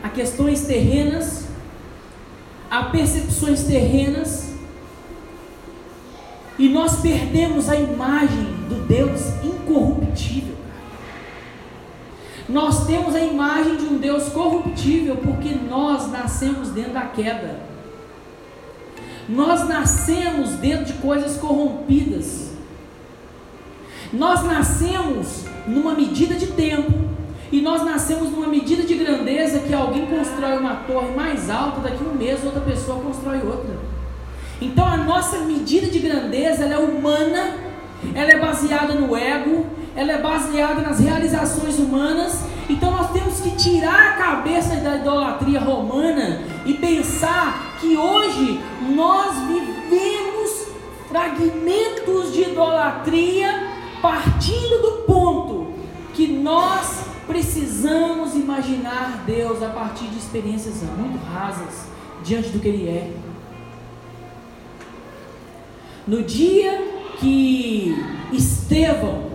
a 0.00 0.08
questões 0.08 0.60
terrenas, 0.60 1.48
a 2.70 2.84
percepções 2.84 3.64
terrenas, 3.64 4.52
e 6.56 6.68
nós 6.68 7.00
perdemos 7.00 7.68
a 7.68 7.74
imagem 7.74 8.44
do 8.68 8.86
Deus 8.86 9.22
incorruptível. 9.42 10.54
Nós 12.48 12.86
temos 12.86 13.12
a 13.16 13.20
imagem 13.24 13.76
de 13.76 13.86
um 13.86 13.98
Deus 13.98 14.28
corruptível 14.28 15.16
porque 15.16 15.48
nós 15.68 16.12
nascemos 16.12 16.68
dentro 16.68 16.92
da 16.92 17.06
queda. 17.06 17.58
Nós 19.28 19.68
nascemos 19.68 20.50
dentro 20.50 20.84
de 20.84 20.92
coisas 20.92 21.36
corrompidas. 21.38 22.52
Nós 24.12 24.44
nascemos 24.44 25.44
numa 25.66 25.92
medida 25.92 26.36
de 26.36 26.46
tempo 26.46 27.10
e 27.52 27.60
nós 27.60 27.84
nascemos 27.84 28.30
numa 28.30 28.46
medida 28.46 28.84
de 28.84 28.94
grandeza 28.94 29.60
que 29.60 29.74
alguém 29.74 30.06
constrói 30.06 30.56
uma 30.56 30.76
torre 30.86 31.12
mais 31.14 31.50
alta, 31.50 31.80
daqui 31.80 31.98
a 32.04 32.08
um 32.08 32.14
mês 32.14 32.44
outra 32.44 32.60
pessoa 32.60 33.00
constrói 33.00 33.38
outra. 33.38 33.76
Então 34.60 34.86
a 34.86 34.96
nossa 34.98 35.38
medida 35.38 35.88
de 35.88 35.98
grandeza 35.98 36.64
é 36.64 36.78
humana, 36.78 37.56
ela 38.14 38.30
é 38.30 38.38
baseada 38.38 38.94
no 38.94 39.16
ego, 39.16 39.66
ela 39.96 40.12
é 40.12 40.22
baseada 40.22 40.80
nas 40.80 41.00
realizações 41.00 41.78
humanas. 41.78 42.44
Então 42.68 42.92
nós 42.92 43.10
temos 43.10 43.40
que 43.40 43.50
tirar 43.56 44.12
a 44.12 44.12
cabeça 44.12 44.76
da 44.76 44.98
idolatria 44.98 45.58
romana 45.58 46.42
e 46.64 46.74
pensar 46.74 47.76
que 47.80 47.96
hoje 47.96 48.60
nós 48.94 49.34
vivemos 49.48 50.68
fragmentos 51.08 52.32
de 52.32 52.42
idolatria 52.42 53.70
partindo 54.00 54.82
do 54.82 54.90
ponto 55.04 55.72
que 56.14 56.28
nós 56.28 57.09
precisamos 57.30 58.34
imaginar 58.34 59.22
Deus 59.24 59.62
a 59.62 59.68
partir 59.68 60.06
de 60.06 60.18
experiências 60.18 60.82
muito 60.98 61.24
rasas 61.24 61.86
diante 62.24 62.48
do 62.48 62.58
que 62.58 62.66
Ele 62.66 62.88
é. 62.88 63.12
No 66.08 66.24
dia 66.24 66.82
que 67.20 67.94
Estevão 68.32 69.30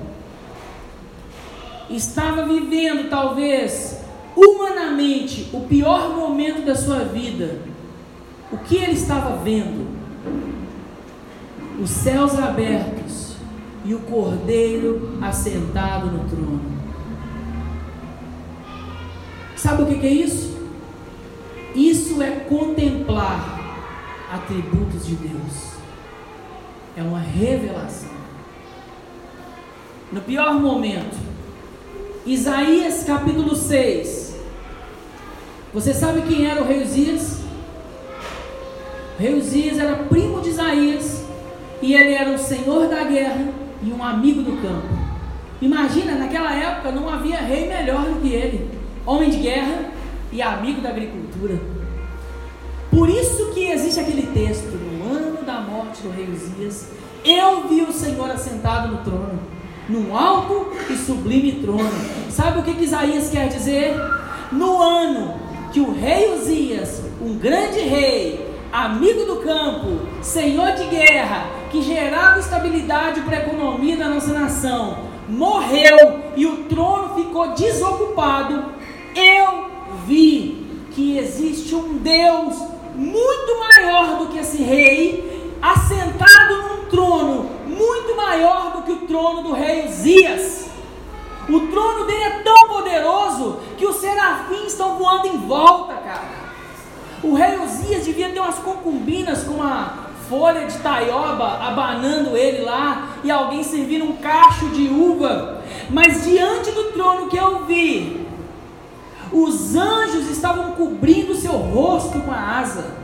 estava 1.89 2.45
vivendo 2.45 3.09
talvez 3.09 4.01
humanamente 4.35 5.49
o 5.53 5.61
pior 5.61 6.09
momento 6.13 6.65
da 6.65 6.75
sua 6.75 6.99
vida, 6.99 7.61
o 8.51 8.57
que 8.57 8.75
ele 8.75 8.93
estava 8.93 9.37
vendo? 9.37 9.87
Os 11.81 11.89
céus 11.89 12.37
abertos 12.37 13.35
e 13.85 13.93
o 13.93 13.99
cordeiro 13.99 15.17
assentado 15.21 16.07
no 16.07 16.27
trono. 16.27 16.74
Sabe 19.55 19.83
o 19.83 19.85
que 19.85 20.05
é 20.05 20.11
isso? 20.11 20.55
Isso 21.73 22.21
é 22.21 22.31
contemplar 22.31 23.55
atributos 24.31 25.05
de 25.05 25.15
Deus. 25.15 25.75
É 26.97 27.01
uma 27.01 27.19
revelação. 27.19 28.15
No 30.11 30.21
pior 30.21 30.53
momento, 30.53 31.17
Isaías 32.25 33.03
capítulo 33.03 33.55
6. 33.55 34.35
Você 35.73 35.93
sabe 35.93 36.21
quem 36.21 36.47
era 36.47 36.61
o 36.61 36.65
rei 36.65 36.83
Uzias? 36.83 37.41
O 39.17 39.21
rei 39.21 39.35
Uzias 39.35 39.77
era 39.77 40.03
primo 40.05 40.41
de 40.41 40.49
Isaías 40.49 41.25
e 41.81 41.93
ele 41.93 42.13
era 42.13 42.31
o 42.31 42.37
senhor 42.39 42.87
da 42.87 43.03
guerra 43.03 43.47
e 43.83 43.91
um 43.91 44.03
amigo 44.03 44.41
do 44.41 44.61
campo. 44.61 44.87
Imagina, 45.61 46.15
naquela 46.15 46.53
época 46.53 46.91
não 46.91 47.09
havia 47.09 47.37
rei 47.37 47.67
melhor 47.67 48.05
do 48.05 48.21
que 48.21 48.33
ele, 48.33 48.74
homem 49.05 49.29
de 49.29 49.37
guerra 49.37 49.91
e 50.31 50.41
amigo 50.41 50.81
da 50.81 50.89
agricultura. 50.89 51.59
Por 52.89 53.09
isso 53.09 53.51
que 53.53 53.65
existe 53.67 53.99
aquele 53.99 54.27
texto, 54.27 54.71
no 54.71 55.15
ano 55.15 55.43
da 55.43 55.59
morte 55.59 56.01
do 56.01 56.09
rei 56.09 56.29
Uzias, 56.29 56.89
eu 57.23 57.67
vi 57.67 57.81
o 57.81 57.91
Senhor 57.91 58.29
assentado 58.29 58.89
no 58.89 58.97
trono 59.03 59.55
num 59.87 60.15
alto 60.15 60.67
e 60.89 60.95
sublime 60.95 61.53
trono. 61.53 61.89
Sabe 62.29 62.59
o 62.59 62.63
que, 62.63 62.73
que 62.73 62.83
Isaías 62.85 63.29
quer 63.29 63.47
dizer? 63.47 63.95
No 64.51 64.81
ano 64.81 65.35
que 65.71 65.79
o 65.79 65.93
rei 65.93 66.33
Uzias, 66.33 67.03
um 67.21 67.37
grande 67.37 67.79
rei, 67.79 68.53
amigo 68.71 69.25
do 69.25 69.37
campo, 69.37 69.99
senhor 70.21 70.71
de 70.73 70.85
guerra, 70.85 71.47
que 71.69 71.81
gerava 71.81 72.39
estabilidade 72.39 73.21
para 73.21 73.37
a 73.37 73.39
economia 73.41 73.97
da 73.97 74.09
nossa 74.09 74.33
nação, 74.33 74.97
morreu 75.27 76.19
e 76.35 76.45
o 76.45 76.63
trono 76.63 77.15
ficou 77.15 77.53
desocupado, 77.53 78.74
eu 79.15 79.69
vi 80.05 80.65
que 80.91 81.17
existe 81.17 81.73
um 81.73 81.97
Deus 81.97 82.55
muito 82.93 83.59
maior 83.59 84.17
do 84.17 84.27
que 84.27 84.39
esse 84.39 84.61
rei, 84.61 85.53
assentado 85.61 86.55
num 86.69 86.85
trono 86.89 87.49
muito 87.65 88.15
maior 88.15 88.71
do 88.71 88.81
que 88.83 88.91
o 88.91 89.07
trono 89.07 89.43
do 89.43 89.53
rei 89.53 89.85
Uzias. 89.85 90.69
O 91.47 91.59
trono 91.67 92.05
dele 92.05 92.23
é 92.23 92.39
tão 92.43 92.67
poderoso 92.67 93.59
que 93.77 93.85
os 93.85 93.97
serafins 93.97 94.67
estão 94.67 94.97
voando 94.97 95.27
em 95.27 95.37
volta, 95.37 95.93
cara. 95.95 96.45
O 97.23 97.33
rei 97.33 97.57
Uzias 97.59 98.05
devia 98.05 98.29
ter 98.29 98.39
umas 98.39 98.59
concubinas 98.59 99.43
com 99.43 99.55
uma 99.55 100.05
folha 100.29 100.65
de 100.65 100.77
taioba 100.79 101.59
abanando 101.61 102.35
ele 102.35 102.63
lá 102.63 103.09
e 103.23 103.29
alguém 103.29 103.63
servindo 103.63 104.05
um 104.05 104.17
cacho 104.17 104.69
de 104.69 104.87
uva. 104.87 105.63
Mas 105.89 106.23
diante 106.23 106.71
do 106.71 106.91
trono 106.91 107.27
que 107.27 107.37
eu 107.37 107.65
vi, 107.65 108.24
os 109.31 109.75
anjos 109.75 110.29
estavam 110.29 110.73
cobrindo 110.73 111.35
seu 111.35 111.53
rosto 111.53 112.19
com 112.19 112.31
a 112.31 112.59
asa, 112.59 112.95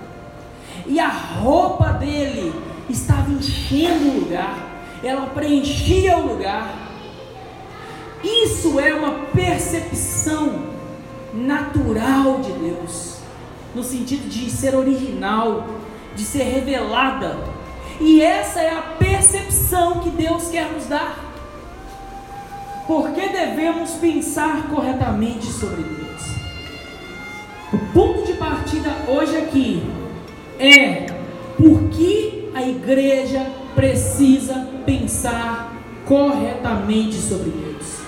e 0.85 0.99
a 0.99 1.09
roupa 1.09 1.93
dele 1.93 2.53
estava 2.89 3.31
enchendo 3.31 4.09
o 4.09 4.19
lugar, 4.21 4.57
ela 5.03 5.27
preenchia 5.27 6.17
o 6.17 6.33
lugar. 6.33 6.69
Isso 8.23 8.79
é 8.79 8.93
uma 8.93 9.25
percepção 9.33 10.71
natural 11.33 12.39
de 12.39 12.51
Deus, 12.51 13.17
no 13.73 13.83
sentido 13.83 14.27
de 14.29 14.49
ser 14.49 14.75
original, 14.75 15.65
de 16.15 16.23
ser 16.23 16.43
revelada. 16.43 17.39
E 17.99 18.21
essa 18.21 18.59
é 18.59 18.71
a 18.71 18.81
percepção 18.81 19.99
que 19.99 20.09
Deus 20.09 20.49
quer 20.49 20.71
nos 20.71 20.85
dar. 20.85 21.30
Porque 22.91 23.29
devemos 23.29 23.91
pensar 23.91 24.67
corretamente 24.67 25.45
sobre 25.45 25.81
Deus. 25.81 26.35
O 27.71 27.77
ponto 27.93 28.25
de 28.25 28.33
partida 28.33 28.89
hoje 29.07 29.37
aqui 29.37 29.81
é 30.59 31.05
por 31.55 31.83
que 31.83 32.51
a 32.53 32.61
igreja 32.67 33.49
precisa 33.73 34.67
pensar 34.85 35.73
corretamente 36.05 37.15
sobre 37.15 37.51
Deus. 37.51 38.01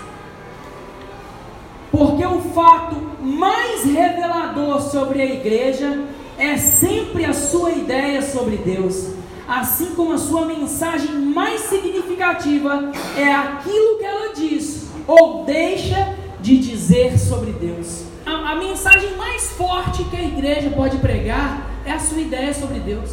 Porque 1.89 2.25
o 2.25 2.41
fato 2.41 2.97
mais 3.21 3.85
revelador 3.85 4.81
sobre 4.81 5.21
a 5.21 5.25
igreja 5.25 5.97
é 6.37 6.57
sempre 6.57 7.23
a 7.23 7.31
sua 7.31 7.71
ideia 7.71 8.21
sobre 8.21 8.57
Deus, 8.57 9.12
assim 9.47 9.93
como 9.95 10.13
a 10.13 10.17
sua 10.17 10.45
mensagem 10.45 11.12
mais 11.12 11.62
significativa 11.62 12.91
é 13.17 13.32
aquilo 13.32 13.97
que 13.97 14.06
ela 14.06 14.34
diz 14.34 14.89
ou 15.08 15.43
deixa 15.43 16.15
de 16.39 16.58
dizer 16.58 17.17
sobre 17.17 17.51
Deus. 17.51 18.03
A, 18.25 18.51
a 18.51 18.56
mensagem 18.56 19.15
mais 19.17 19.51
forte 19.51 20.03
que 20.06 20.15
a 20.15 20.23
igreja 20.23 20.69
pode 20.71 20.97
pregar 20.97 21.69
é 21.86 21.91
a 21.91 21.99
sua 21.99 22.19
ideia 22.19 22.53
sobre 22.53 22.79
Deus. 22.79 23.10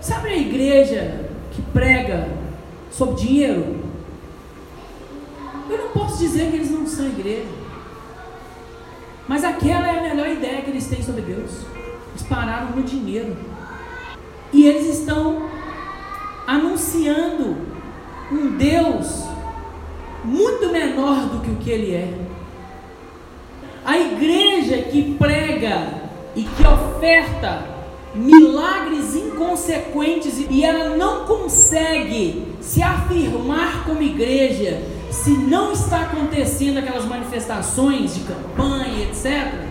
Sabe 0.00 0.28
a 0.28 0.36
igreja 0.36 1.28
que 1.52 1.60
prega 1.62 2.28
sobre 2.90 3.16
dinheiro? 3.16 3.80
Eu 5.68 5.78
não 5.78 5.88
posso 5.90 6.18
dizer 6.18 6.50
que 6.50 6.56
eles 6.56 6.70
não 6.70 6.86
são 6.86 7.06
igreja. 7.06 7.46
Mas 9.28 9.44
aquela 9.44 9.86
é 9.86 9.98
a 9.98 10.02
melhor 10.02 10.28
ideia 10.28 10.62
que 10.62 10.70
eles 10.70 10.86
têm 10.86 11.02
sobre 11.02 11.22
Deus. 11.22 11.50
Eles 12.10 12.22
pararam 12.28 12.70
no 12.70 12.82
dinheiro. 12.82 13.36
E 14.52 14.66
eles 14.66 14.98
estão 14.98 15.48
anunciando 16.46 17.56
um 18.30 18.56
Deus 18.56 19.24
muito 20.24 20.70
menor 20.70 21.26
do 21.26 21.40
que 21.40 21.50
o 21.50 21.56
que 21.56 21.70
ele 21.70 21.94
é. 21.94 22.14
A 23.84 23.98
igreja 23.98 24.78
que 24.82 25.14
prega 25.14 25.88
e 26.36 26.42
que 26.42 26.66
oferta 26.66 27.66
milagres 28.14 29.14
inconsequentes 29.14 30.44
e 30.50 30.64
ela 30.64 30.96
não 30.96 31.24
consegue 31.24 32.54
se 32.60 32.82
afirmar 32.82 33.84
como 33.84 34.02
igreja 34.02 34.82
se 35.10 35.30
não 35.30 35.72
está 35.72 36.02
acontecendo 36.02 36.78
aquelas 36.78 37.04
manifestações 37.04 38.14
de 38.14 38.20
campanha, 38.20 39.04
etc., 39.04 39.69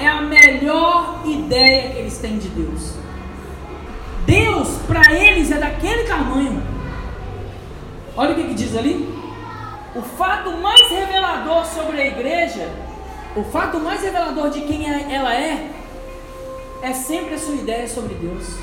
é 0.00 0.08
a 0.08 0.22
melhor 0.22 1.22
ideia 1.26 1.90
que 1.90 1.98
eles 1.98 2.18
têm 2.18 2.38
de 2.38 2.48
Deus. 2.48 2.94
Deus, 4.26 4.68
para 4.86 5.12
eles, 5.12 5.50
é 5.50 5.58
daquele 5.58 6.04
tamanho. 6.04 6.62
Olha 8.16 8.32
o 8.32 8.34
que, 8.34 8.44
que 8.44 8.54
diz 8.54 8.76
ali. 8.76 9.08
O 9.94 10.02
fato 10.02 10.52
mais 10.58 10.88
revelador 10.90 11.64
sobre 11.66 12.00
a 12.00 12.06
igreja, 12.06 12.68
o 13.34 13.42
fato 13.42 13.80
mais 13.80 14.02
revelador 14.02 14.50
de 14.50 14.60
quem 14.60 14.88
ela 14.88 15.34
é, 15.34 15.70
é 16.82 16.92
sempre 16.92 17.34
a 17.34 17.38
sua 17.38 17.54
ideia 17.54 17.88
sobre 17.88 18.14
Deus 18.14 18.58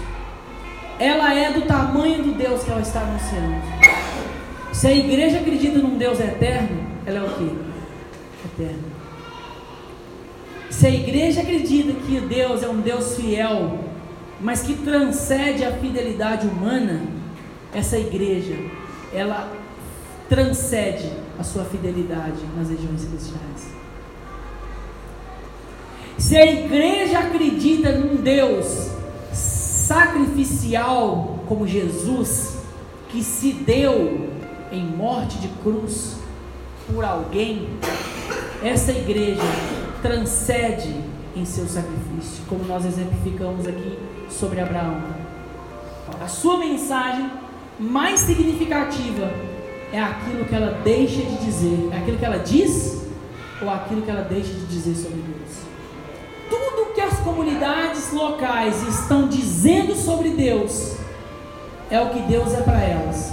ela 1.00 1.34
é 1.34 1.52
do 1.52 1.62
tamanho 1.62 2.24
do 2.24 2.34
Deus 2.34 2.64
que 2.64 2.72
ela 2.72 2.82
está 2.82 3.02
anunciando. 3.02 3.62
Se 4.74 4.88
a 4.88 4.92
igreja 4.92 5.40
acredita 5.40 5.78
num 5.80 5.98
Deus 5.98 6.20
eterno, 6.20 6.88
ela 7.06 7.20
é 7.20 7.24
o 7.24 7.30
que? 7.30 7.56
Eterno. 8.46 8.87
Se 10.78 10.86
a 10.86 10.92
igreja 10.92 11.42
acredita 11.42 11.92
que 11.92 12.20
Deus 12.20 12.62
é 12.62 12.70
um 12.70 12.82
Deus 12.82 13.16
fiel, 13.16 13.80
mas 14.40 14.62
que 14.62 14.76
transcende 14.76 15.66
a 15.66 15.72
fidelidade 15.72 16.46
humana, 16.46 17.02
essa 17.74 17.98
igreja, 17.98 18.56
ela 19.12 19.52
transcende 20.30 21.12
a 21.40 21.44
sua 21.44 21.66
fidelidade 21.66 22.38
nas 22.56 22.70
regiões 22.70 23.02
celestiais. 23.02 23.72
Se 26.16 26.38
a 26.38 26.46
igreja 26.46 27.22
acredita 27.22 27.94
num 27.94 28.18
Deus 28.18 28.92
sacrificial 29.34 31.40
como 31.48 31.68
Jesus, 31.68 32.56
que 33.10 33.24
se 33.24 33.52
deu 33.52 34.30
em 34.72 34.86
morte 34.86 35.40
de 35.40 35.48
cruz 35.64 36.18
por 36.88 37.04
alguém, 37.04 37.68
essa 38.64 38.92
igreja 38.92 39.42
transcende 40.08 40.96
em 41.36 41.44
seu 41.44 41.68
sacrifício, 41.68 42.46
como 42.48 42.64
nós 42.64 42.86
exemplificamos 42.86 43.68
aqui 43.68 44.00
sobre 44.30 44.62
Abraão. 44.62 45.04
A 46.22 46.28
sua 46.28 46.58
mensagem 46.58 47.30
mais 47.78 48.22
significativa 48.22 49.30
é 49.92 50.02
aquilo 50.02 50.46
que 50.46 50.56
ela 50.56 50.80
deixa 50.84 51.22
de 51.22 51.46
dizer, 51.46 51.90
é 51.92 51.98
aquilo 51.98 52.18
que 52.18 52.26
ela 52.26 52.40
diz 52.40 53.06
ou 53.62 53.70
aquilo 53.70 54.02
que 54.02 54.10
ela 54.10 54.24
deixa 54.24 54.54
de 54.54 54.66
dizer 54.68 54.96
sobre 54.96 55.22
Deus 55.22 55.68
tudo 56.50 56.94
que 56.94 57.02
as 57.02 57.20
comunidades 57.20 58.14
locais 58.14 58.82
estão 58.88 59.28
dizendo 59.28 59.96
sobre 59.96 60.30
Deus 60.30 60.96
é 61.90 62.00
o 62.00 62.10
que 62.10 62.20
Deus 62.22 62.54
é 62.54 62.62
para 62.62 62.82
elas. 62.82 63.32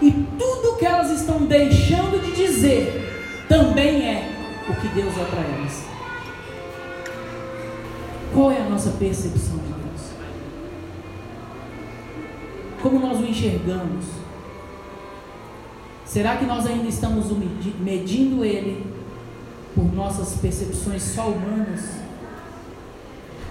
E 0.00 0.10
tudo 0.38 0.76
que 0.76 0.84
elas 0.84 1.10
estão 1.10 1.38
deixando 1.38 2.20
de 2.22 2.32
dizer 2.32 3.44
também 3.48 4.02
é 4.02 4.35
o 4.68 4.74
que 4.74 4.88
Deus 4.88 5.16
é 5.16 5.24
para 5.24 5.40
elas. 5.40 5.84
Qual 8.32 8.50
é 8.50 8.60
a 8.60 8.68
nossa 8.68 8.90
percepção 8.90 9.56
de 9.58 9.72
Deus? 9.72 10.10
Como 12.82 12.98
nós 12.98 13.18
o 13.20 13.24
enxergamos? 13.24 14.04
Será 16.04 16.36
que 16.36 16.44
nós 16.44 16.66
ainda 16.66 16.88
estamos 16.88 17.26
medindo 17.80 18.44
Ele 18.44 18.86
por 19.74 19.92
nossas 19.94 20.38
percepções 20.40 21.02
só 21.02 21.28
humanas? 21.28 21.96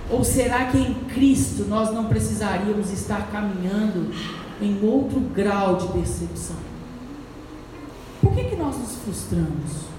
Ou 0.10 0.24
será 0.24 0.66
que 0.66 0.78
em 0.78 0.94
Cristo 1.06 1.66
nós 1.68 1.92
não 1.92 2.06
precisaríamos 2.06 2.92
estar 2.92 3.32
caminhando 3.32 4.14
em 4.62 4.80
outro 4.84 5.20
grau 5.20 5.78
de 5.78 5.88
percepção? 5.88 6.58
Por 8.22 8.34
que, 8.34 8.44
que 8.44 8.56
nós 8.56 8.78
nos 8.78 8.96
frustramos? 8.98 9.95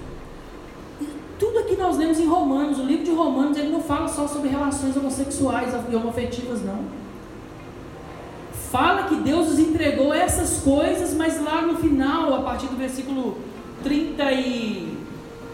Tudo 1.38 1.58
aqui 1.58 1.76
nós 1.76 1.96
lemos 1.96 2.18
em 2.18 2.26
Romanos, 2.26 2.78
o 2.78 2.82
livro 2.82 3.04
de 3.04 3.10
Romanos, 3.10 3.58
ele 3.58 3.70
não 3.70 3.82
fala 3.82 4.08
só 4.08 4.26
sobre 4.26 4.48
relações 4.48 4.96
homossexuais 4.96 5.74
e 5.90 5.94
homoafetivas, 5.94 6.62
não. 6.62 6.80
Fala 8.70 9.04
que 9.04 9.16
Deus 9.16 9.48
nos 9.48 9.58
entregou 9.58 10.12
essas 10.12 10.60
coisas, 10.62 11.14
mas 11.14 11.42
lá 11.42 11.62
no 11.62 11.76
final, 11.76 12.34
a 12.34 12.42
partir 12.42 12.66
do 12.66 12.76
versículo 12.76 13.38
30 13.82 14.32
e. 14.32 14.98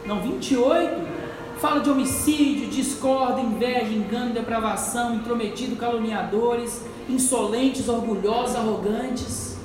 não, 0.06 0.20
28, 0.20 1.12
Fala 1.62 1.78
de 1.78 1.88
homicídio, 1.88 2.66
discórdia, 2.66 3.40
inveja, 3.40 3.92
engano, 3.92 4.34
depravação, 4.34 5.14
intrometido, 5.14 5.76
caluniadores, 5.76 6.82
insolentes, 7.08 7.88
orgulhosos, 7.88 8.56
arrogantes. 8.56 9.56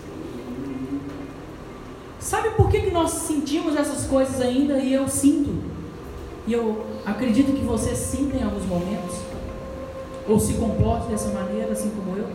Sabe 2.20 2.52
por 2.52 2.70
que, 2.70 2.82
que 2.82 2.92
nós 2.92 3.10
sentimos 3.10 3.76
essas 3.76 4.06
coisas 4.06 4.40
ainda? 4.40 4.78
E 4.78 4.94
eu 4.94 5.08
sinto. 5.08 5.50
E 6.48 6.54
eu 6.54 6.86
acredito 7.06 7.52
que 7.52 7.66
você 7.66 7.94
sinta 7.94 8.38
em 8.38 8.44
alguns 8.44 8.66
momentos. 8.66 9.18
Ou 10.28 10.40
se 10.40 10.54
comporte 10.54 11.10
dessa 11.10 11.30
maneira, 11.30 11.74
assim 11.74 11.90
como 11.90 12.18
eu. 12.18 12.28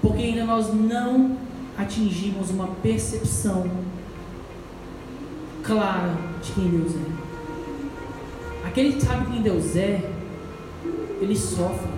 Porque 0.00 0.22
ainda 0.22 0.44
nós 0.44 0.72
não 0.72 1.36
atingimos 1.76 2.50
uma 2.50 2.68
percepção 2.82 3.70
clara 5.62 6.14
de 6.42 6.52
quem 6.52 6.68
Deus 6.68 6.92
é. 6.94 8.66
Aquele 8.66 8.94
que 8.94 9.02
sabe 9.02 9.30
quem 9.30 9.42
Deus 9.42 9.76
é, 9.76 10.10
ele 11.20 11.36
sofre. 11.36 11.88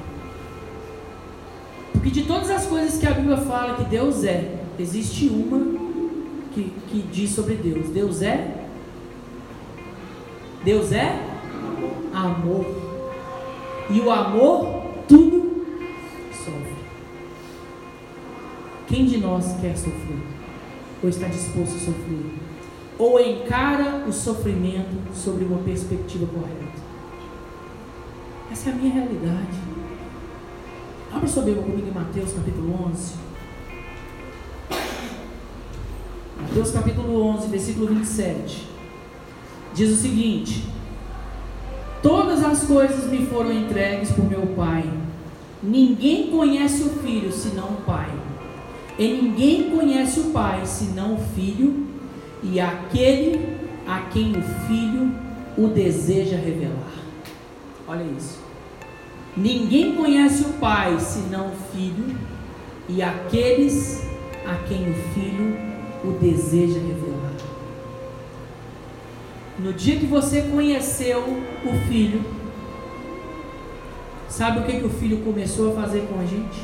Porque 1.92 2.10
de 2.10 2.24
todas 2.24 2.50
as 2.50 2.66
coisas 2.66 2.98
que 2.98 3.06
a 3.06 3.12
Bíblia 3.12 3.36
fala 3.36 3.76
que 3.76 3.84
Deus 3.84 4.24
é, 4.24 4.58
existe 4.78 5.28
uma 5.28 5.58
que, 6.52 6.72
que 6.88 7.02
diz 7.12 7.30
sobre 7.30 7.54
Deus. 7.54 7.88
Deus 7.88 8.22
é? 8.22 8.55
Deus 10.66 10.92
é? 10.92 11.18
Amor. 12.12 12.66
E 13.88 14.00
o 14.00 14.10
amor, 14.10 14.82
tudo 15.08 15.64
sofre. 16.32 16.76
Quem 18.86 19.06
de 19.06 19.16
nós 19.18 19.58
quer 19.60 19.76
sofrer? 19.76 20.18
Ou 21.02 21.08
está 21.08 21.28
disposto 21.28 21.76
a 21.76 21.78
sofrer? 21.78 22.46
ou 22.98 23.20
encara 23.20 24.06
o 24.08 24.12
sofrimento 24.12 25.14
sobre 25.14 25.44
uma 25.44 25.58
perspectiva 25.58 26.26
correta. 26.26 26.86
Essa 28.50 28.70
é 28.70 28.72
a 28.72 28.76
minha 28.76 28.92
realidade. 28.92 29.58
Abra 31.12 31.28
sua 31.28 31.42
Bíblia 31.42 31.62
comigo 31.62 31.88
em 31.88 31.92
Mateus 31.92 32.32
capítulo 32.32 32.86
11. 32.88 33.14
Mateus 36.40 36.70
capítulo 36.70 37.22
11, 37.22 37.48
versículo 37.48 37.86
27. 37.88 38.75
Diz 39.76 39.92
o 39.92 39.96
seguinte: 39.96 40.64
Todas 42.02 42.42
as 42.42 42.64
coisas 42.64 43.10
me 43.10 43.26
foram 43.26 43.52
entregues 43.52 44.10
por 44.10 44.24
meu 44.24 44.46
Pai. 44.56 44.84
Ninguém 45.62 46.30
conhece 46.30 46.82
o 46.82 46.88
Filho 46.88 47.30
senão 47.30 47.66
o 47.66 47.82
Pai. 47.82 48.10
E 48.98 49.06
ninguém 49.06 49.70
conhece 49.70 50.20
o 50.20 50.30
Pai 50.30 50.64
senão 50.64 51.14
o 51.14 51.20
Filho 51.34 51.86
e 52.42 52.58
aquele 52.58 53.56
a 53.86 54.00
quem 54.10 54.32
o 54.32 54.42
Filho 54.66 55.12
o 55.58 55.68
deseja 55.68 56.36
revelar. 56.36 56.94
Olha 57.86 58.04
isso. 58.16 58.38
Ninguém 59.36 59.94
conhece 59.94 60.42
o 60.44 60.54
Pai 60.54 60.98
senão 60.98 61.48
o 61.48 61.56
Filho, 61.70 62.16
e 62.88 63.02
aqueles 63.02 64.02
a 64.46 64.54
quem 64.66 64.90
o 64.90 64.94
Filho 65.12 65.56
o 66.02 66.12
deseja 66.12 66.78
revelar. 66.80 67.15
No 69.58 69.72
dia 69.72 69.96
que 69.96 70.06
você 70.06 70.42
conheceu 70.42 71.20
o 71.64 71.88
Filho, 71.88 72.22
sabe 74.28 74.60
o 74.60 74.64
que, 74.64 74.80
que 74.80 74.84
o 74.84 74.90
Filho 74.90 75.18
começou 75.18 75.72
a 75.72 75.82
fazer 75.82 76.06
com 76.08 76.20
a 76.20 76.24
gente? 76.24 76.62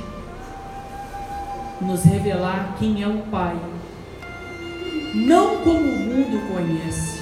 Nos 1.81 2.05
revelar 2.05 2.77
quem 2.79 3.03
é 3.03 3.09
o 3.09 3.19
Pai, 3.31 3.57
não 5.15 5.59
como 5.59 5.81
o 5.81 5.99
mundo 5.99 6.55
conhece. 6.55 7.21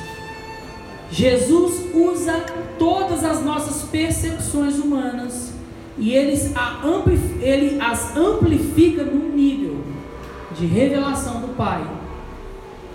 Jesus 1.10 1.94
usa 1.94 2.44
todas 2.78 3.24
as 3.24 3.42
nossas 3.42 3.82
percepções 3.88 4.78
humanas 4.78 5.52
e 5.98 6.12
ele, 6.12 6.34
ele 7.40 7.80
as 7.80 8.16
amplifica 8.16 9.04
num 9.04 9.30
nível 9.34 9.78
de 10.58 10.66
revelação 10.66 11.40
do 11.40 11.48
Pai 11.56 11.84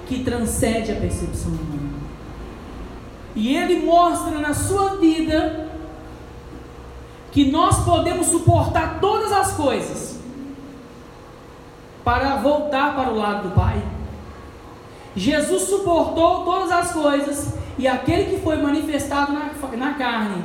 que 0.07 0.23
transcende 0.23 0.91
a 0.91 0.95
percepção 0.95 1.51
humana. 1.51 1.74
E 3.36 3.55
ele 3.55 3.86
mostra 3.86 4.39
na 4.39 4.53
sua 4.53 4.95
vida 4.95 5.69
que 7.31 7.51
nós 7.51 7.83
podemos 7.83 8.27
suportar 8.27 8.99
todas 9.01 9.31
as 9.31 9.51
coisas 9.53 10.19
para 12.03 12.38
voltar 12.38 12.95
para 12.95 13.09
o 13.09 13.17
lado 13.17 13.49
do 13.49 13.55
Pai. 13.55 13.81
Jesus 15.15 15.63
suportou 15.63 16.45
todas 16.45 16.71
as 16.71 16.91
coisas 16.91 17.53
e 17.77 17.88
aquele 17.88 18.36
que 18.36 18.41
foi 18.41 18.55
manifestado 18.55 19.33
na, 19.33 19.49
na 19.75 19.93
carne, 19.95 20.43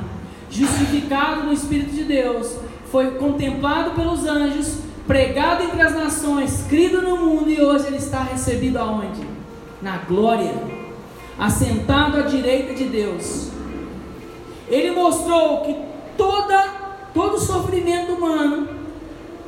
justificado 0.49 1.43
no 1.43 1.53
Espírito 1.53 1.91
de 1.91 2.03
Deus, 2.03 2.57
foi 2.91 3.11
contemplado 3.11 3.91
pelos 3.91 4.25
anjos, 4.25 4.79
pregado 5.07 5.63
entre 5.63 5.81
as 5.81 5.95
nações, 5.95 6.65
crido 6.67 7.01
no 7.01 7.15
mundo 7.15 7.49
e 7.49 7.61
hoje 7.61 7.87
ele 7.87 7.97
está 7.97 8.23
recebido 8.23 8.77
aonde? 8.77 9.21
Na 9.81 9.97
glória, 9.99 10.53
assentado 11.37 12.17
à 12.17 12.21
direita 12.21 12.73
de 12.73 12.85
Deus. 12.85 13.49
Ele 14.67 14.91
mostrou 14.91 15.61
que 15.61 15.75
toda, 16.17 16.63
todo 17.13 17.39
sofrimento 17.39 18.13
humano, 18.13 18.69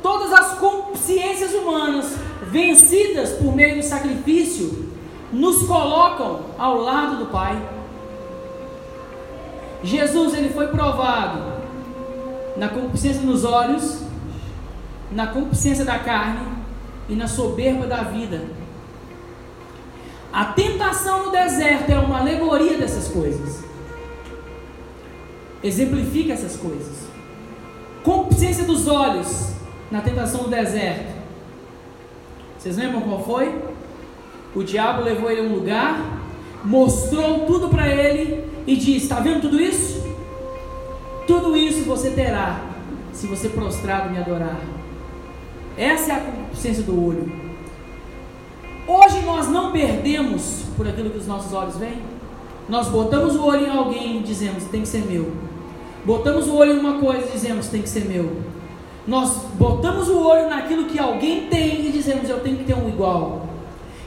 todas 0.02 0.32
as 0.32 0.58
consciências 0.58 1.54
humanas 1.54 2.16
vencidas 2.50 3.30
por 3.32 3.54
meio 3.54 3.76
do 3.76 3.82
sacrifício, 3.82 4.92
nos 5.32 5.66
colocam 5.66 6.40
ao 6.58 6.78
lado 6.78 7.16
do 7.16 7.26
Pai. 7.26 7.60
Jesus 9.82 10.34
ele 10.34 10.50
foi 10.50 10.68
provado 10.68 11.54
na 12.56 12.68
concupiscência 12.68 13.22
nos 13.22 13.44
olhos, 13.44 14.00
na 15.10 15.26
concupiscência 15.26 15.84
da 15.84 15.98
carne 15.98 16.46
e 17.08 17.14
na 17.14 17.26
soberba 17.26 17.86
da 17.86 18.02
vida. 18.02 18.63
A 20.34 20.46
tentação 20.46 21.26
no 21.26 21.30
deserto 21.30 21.90
é 21.90 21.96
uma 21.96 22.18
alegoria 22.18 22.76
dessas 22.76 23.06
coisas. 23.06 23.62
Exemplifica 25.62 26.32
essas 26.32 26.56
coisas. 26.56 27.04
Concupiscência 28.02 28.64
dos 28.64 28.88
olhos 28.88 29.52
na 29.92 30.00
tentação 30.00 30.42
no 30.42 30.48
deserto. 30.48 31.14
Vocês 32.58 32.76
lembram 32.76 33.02
qual 33.02 33.24
foi? 33.24 33.62
O 34.56 34.64
diabo 34.64 35.04
levou 35.04 35.30
ele 35.30 35.42
a 35.42 35.44
um 35.44 35.54
lugar, 35.54 36.04
mostrou 36.64 37.46
tudo 37.46 37.68
para 37.68 37.86
ele 37.88 38.44
e 38.66 38.74
disse: 38.74 39.04
Está 39.04 39.20
vendo 39.20 39.42
tudo 39.42 39.60
isso? 39.60 40.02
Tudo 41.28 41.56
isso 41.56 41.84
você 41.84 42.10
terá 42.10 42.60
se 43.12 43.28
você 43.28 43.48
prostrado 43.50 44.10
me 44.10 44.18
adorar. 44.18 44.58
Essa 45.78 46.12
é 46.12 46.16
a 46.16 46.20
consciência 46.20 46.82
do 46.82 47.00
olho. 47.00 47.43
Hoje 48.86 49.20
nós 49.24 49.48
não 49.48 49.72
perdemos 49.72 50.64
por 50.76 50.86
aquilo 50.86 51.10
que 51.10 51.18
os 51.18 51.26
nossos 51.26 51.52
olhos 51.52 51.76
veem. 51.76 52.02
Nós 52.68 52.88
botamos 52.88 53.34
o 53.34 53.44
olho 53.44 53.66
em 53.66 53.70
alguém 53.70 54.18
e 54.18 54.22
dizemos: 54.22 54.64
tem 54.64 54.82
que 54.82 54.88
ser 54.88 55.04
meu. 55.06 55.32
Botamos 56.04 56.48
o 56.48 56.54
olho 56.54 56.74
em 56.74 56.78
uma 56.78 56.98
coisa 56.98 57.26
e 57.28 57.32
dizemos: 57.32 57.68
tem 57.68 57.80
que 57.80 57.88
ser 57.88 58.04
meu. 58.04 58.42
Nós 59.06 59.36
botamos 59.54 60.08
o 60.08 60.18
olho 60.18 60.48
naquilo 60.48 60.84
que 60.84 60.98
alguém 60.98 61.46
tem 61.46 61.86
e 61.86 61.92
dizemos: 61.92 62.28
eu 62.28 62.40
tenho 62.40 62.58
que 62.58 62.64
ter 62.64 62.74
um 62.74 62.88
igual. 62.88 63.46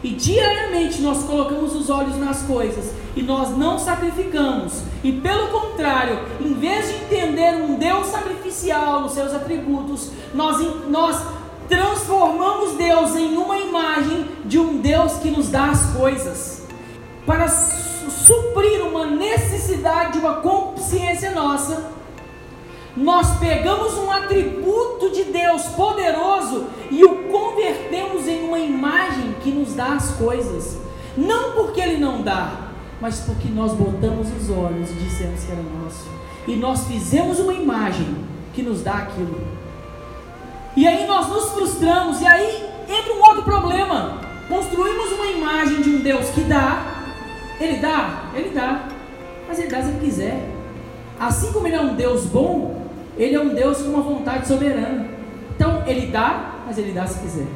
E 0.04 0.10
diariamente 0.10 1.02
nós 1.02 1.24
colocamos 1.24 1.76
os 1.76 1.90
olhos 1.90 2.16
nas 2.18 2.44
coisas 2.44 2.94
e 3.16 3.24
nós 3.24 3.58
não 3.58 3.80
sacrificamos. 3.80 4.84
E 5.04 5.12
pelo 5.12 5.48
contrário, 5.48 6.20
em 6.40 6.54
vez 6.54 6.88
de 6.88 6.96
entender 7.04 7.56
um 7.56 7.76
Deus 7.76 8.08
sacrificial 8.08 9.02
nos 9.02 9.14
seus 9.14 9.34
atributos, 9.34 10.12
nós, 10.36 10.58
nós 10.88 11.20
transformamos 11.68 12.74
Deus 12.74 13.16
em 13.16 13.38
uma 13.38 13.58
imagem 13.58 14.28
de 14.46 14.60
um 14.60 14.80
Deus 14.80 15.14
que 15.14 15.30
nos 15.30 15.50
dá 15.50 15.72
as 15.72 15.86
coisas. 15.92 16.64
Para 17.26 17.48
suprir 17.48 18.82
uma 18.84 19.06
necessidade 19.06 20.14
de 20.14 20.20
uma 20.20 20.36
consciência 20.36 21.32
nossa, 21.32 21.92
nós 22.96 23.38
pegamos 23.38 23.94
um 23.94 24.10
atributo 24.10 25.12
de 25.12 25.26
Deus 25.26 25.64
poderoso 25.68 26.68
e 26.90 27.04
o 27.04 27.30
convertemos 27.30 28.28
em 28.28 28.48
uma 28.48 28.58
imagem 28.58 29.36
que 29.44 29.52
nos 29.52 29.76
dá 29.76 29.94
as 29.94 30.12
coisas. 30.12 30.78
Não 31.16 31.52
porque 31.52 31.80
Ele 31.80 31.98
não 31.98 32.22
dá, 32.22 32.70
mas 33.00 33.20
porque 33.20 33.48
nós 33.50 33.74
botamos 33.74 34.28
os 34.30 34.50
olhos 34.50 34.90
e 34.90 34.94
dissemos 34.94 35.44
que 35.44 35.52
era 35.52 35.62
nosso. 35.62 36.08
E 36.48 36.56
nós 36.56 36.88
fizemos 36.88 37.40
uma 37.40 37.54
imagem 37.54 38.16
que 38.54 38.64
nos 38.64 38.82
dá 38.82 38.94
aquilo. 38.94 39.40
E 40.78 40.88
aí 40.88 41.06
nós 41.06 41.28
nos 41.28 41.50
frustramos, 41.50 42.22
e 42.22 42.26
aí 42.26 42.70
entra 42.88 43.14
um 43.14 43.20
outro 43.20 43.44
problema. 43.44 44.22
Construímos 44.48 45.12
uma 45.12 45.26
imagem 45.26 45.82
de 45.82 45.90
um 45.90 46.00
Deus 46.00 46.30
que 46.30 46.42
dá, 46.42 47.04
Ele 47.60 47.80
dá, 47.80 48.30
Ele 48.34 48.50
dá, 48.52 48.88
mas 49.46 49.60
Ele 49.60 49.68
dá 49.68 49.82
se 49.82 49.90
Ele 49.90 50.00
quiser. 50.00 50.50
Assim 51.20 51.52
como 51.52 51.68
Ele 51.68 51.76
é 51.76 51.82
um 51.82 51.96
Deus 51.96 52.26
bom, 52.28 52.78
ele 53.18 53.36
é 53.36 53.40
um 53.40 53.50
Deus 53.50 53.82
com 53.82 53.90
uma 53.90 54.04
vontade 54.04 54.48
soberana. 54.48 55.08
Então, 55.56 55.84
ele 55.88 56.08
dá, 56.08 56.54
mas 56.68 56.78
ele 56.78 56.92
dá 56.92 57.08
se 57.08 57.20
quiser. 57.20 57.48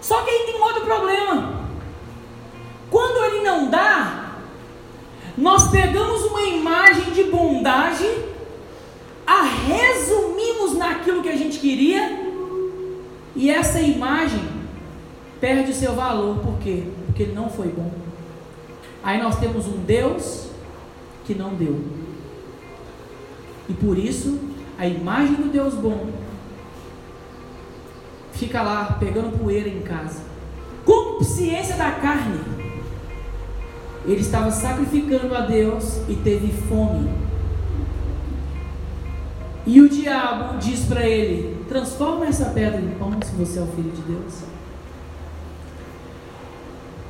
Só 0.00 0.22
que 0.22 0.30
aí 0.30 0.46
tem 0.46 0.60
um 0.60 0.62
outro 0.62 0.82
problema. 0.82 1.66
Quando 2.88 3.24
ele 3.24 3.42
não 3.42 3.68
dá, 3.68 4.36
nós 5.36 5.68
pegamos 5.68 6.24
uma 6.26 6.42
imagem 6.42 7.12
de 7.12 7.24
bondade, 7.24 8.08
a 9.26 9.42
resumimos 9.42 10.76
naquilo 10.76 11.22
que 11.22 11.28
a 11.28 11.36
gente 11.36 11.58
queria, 11.58 12.26
e 13.34 13.50
essa 13.50 13.80
imagem 13.80 14.42
perde 15.40 15.72
o 15.72 15.74
seu 15.74 15.94
valor. 15.94 16.38
Por 16.38 16.58
quê? 16.58 16.84
Porque 17.06 17.24
ele 17.24 17.34
não 17.34 17.50
foi 17.50 17.68
bom. 17.68 17.90
Aí 19.02 19.22
nós 19.22 19.38
temos 19.38 19.66
um 19.66 19.78
Deus 19.78 20.48
que 21.24 21.34
não 21.34 21.54
deu. 21.54 21.78
E 23.68 23.74
por 23.74 23.98
isso, 23.98 24.38
a 24.78 24.86
imagem 24.86 25.34
do 25.34 25.50
Deus 25.50 25.74
bom 25.74 26.08
fica 28.32 28.62
lá 28.62 28.96
pegando 28.98 29.38
poeira 29.38 29.68
em 29.68 29.80
casa. 29.82 30.22
Consciência 30.84 31.76
da 31.76 31.90
carne. 31.90 32.40
Ele 34.04 34.20
estava 34.20 34.50
sacrificando 34.50 35.34
a 35.34 35.40
Deus 35.40 36.00
e 36.08 36.14
teve 36.14 36.52
fome. 36.68 37.25
E 39.66 39.80
o 39.80 39.88
diabo 39.88 40.58
diz 40.58 40.84
para 40.84 41.04
ele: 41.06 41.64
transforma 41.68 42.26
essa 42.26 42.46
pedra 42.46 42.80
em 42.80 42.90
pão 42.90 43.12
se 43.22 43.32
você 43.32 43.58
é 43.58 43.62
o 43.62 43.66
filho 43.66 43.90
de 43.90 44.02
Deus. 44.02 44.34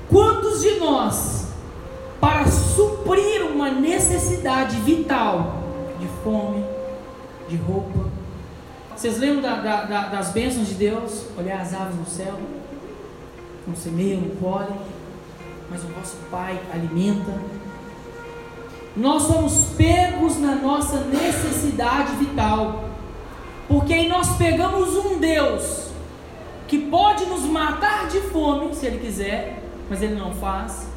Quantos 0.08 0.62
de 0.62 0.76
nós, 0.78 1.48
para 2.18 2.46
suprir 2.46 3.42
uma 3.52 3.70
necessidade 3.70 4.76
vital, 4.80 5.62
de 6.00 6.08
fome, 6.24 6.64
de 7.48 7.56
roupa. 7.56 8.06
Vocês 8.96 9.18
lembram 9.18 9.42
da, 9.42 9.56
da, 9.56 9.84
da, 9.84 10.08
das 10.08 10.30
bênçãos 10.30 10.68
de 10.68 10.74
Deus? 10.74 11.26
Olhar 11.36 11.60
as 11.60 11.74
aves 11.74 11.96
no 11.96 12.06
céu, 12.06 12.38
não 13.66 13.76
semeiam, 13.76 14.22
não 14.22 14.36
colhem, 14.36 14.80
mas 15.70 15.84
o 15.84 15.88
nosso 15.88 16.16
Pai 16.30 16.58
alimenta. 16.72 17.32
Nós 18.96 19.24
somos 19.24 19.74
pegos 19.76 20.38
na 20.40 20.54
nossa 20.54 21.00
necessidade 21.00 22.16
vital, 22.16 22.84
porque 23.68 23.92
aí 23.92 24.08
nós 24.08 24.36
pegamos 24.36 24.96
um 24.96 25.18
Deus 25.18 25.90
que 26.66 26.78
pode 26.78 27.26
nos 27.26 27.42
matar 27.42 28.08
de 28.08 28.20
fome, 28.22 28.74
se 28.74 28.86
Ele 28.86 28.98
quiser, 28.98 29.62
mas 29.90 30.02
Ele 30.02 30.14
não 30.14 30.32
faz. 30.32 30.88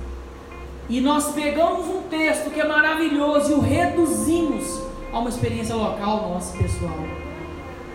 E 0.90 1.02
nós 1.02 1.34
pegamos 1.34 1.88
um 1.88 2.04
texto 2.04 2.50
que 2.52 2.60
é 2.60 2.68
maravilhoso 2.68 3.52
e 3.52 3.56
o 3.56 3.60
reduzimos 3.60 4.82
a 5.12 5.20
uma 5.20 5.30
experiência 5.30 5.76
local 5.76 6.30
nossa, 6.30 6.58
pessoal, 6.58 6.98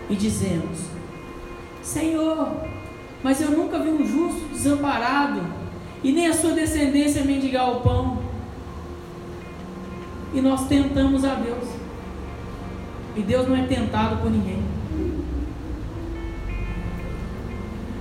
e 0.09 0.15
dizemos: 0.15 0.79
Senhor, 1.81 2.51
mas 3.23 3.41
eu 3.41 3.49
nunca 3.51 3.79
vi 3.79 3.89
um 3.89 4.05
justo 4.05 4.47
desamparado, 4.53 5.41
e 6.03 6.11
nem 6.11 6.27
a 6.27 6.33
sua 6.33 6.51
descendência 6.51 7.23
mendigar 7.23 7.71
o 7.71 7.81
pão. 7.81 8.24
E 10.35 10.41
nós 10.41 10.67
tentamos 10.67 11.23
a 11.23 11.33
Deus, 11.35 11.63
e 13.15 13.21
Deus 13.21 13.47
não 13.47 13.55
é 13.55 13.65
tentado 13.65 14.17
por 14.17 14.29
ninguém. 14.29 14.61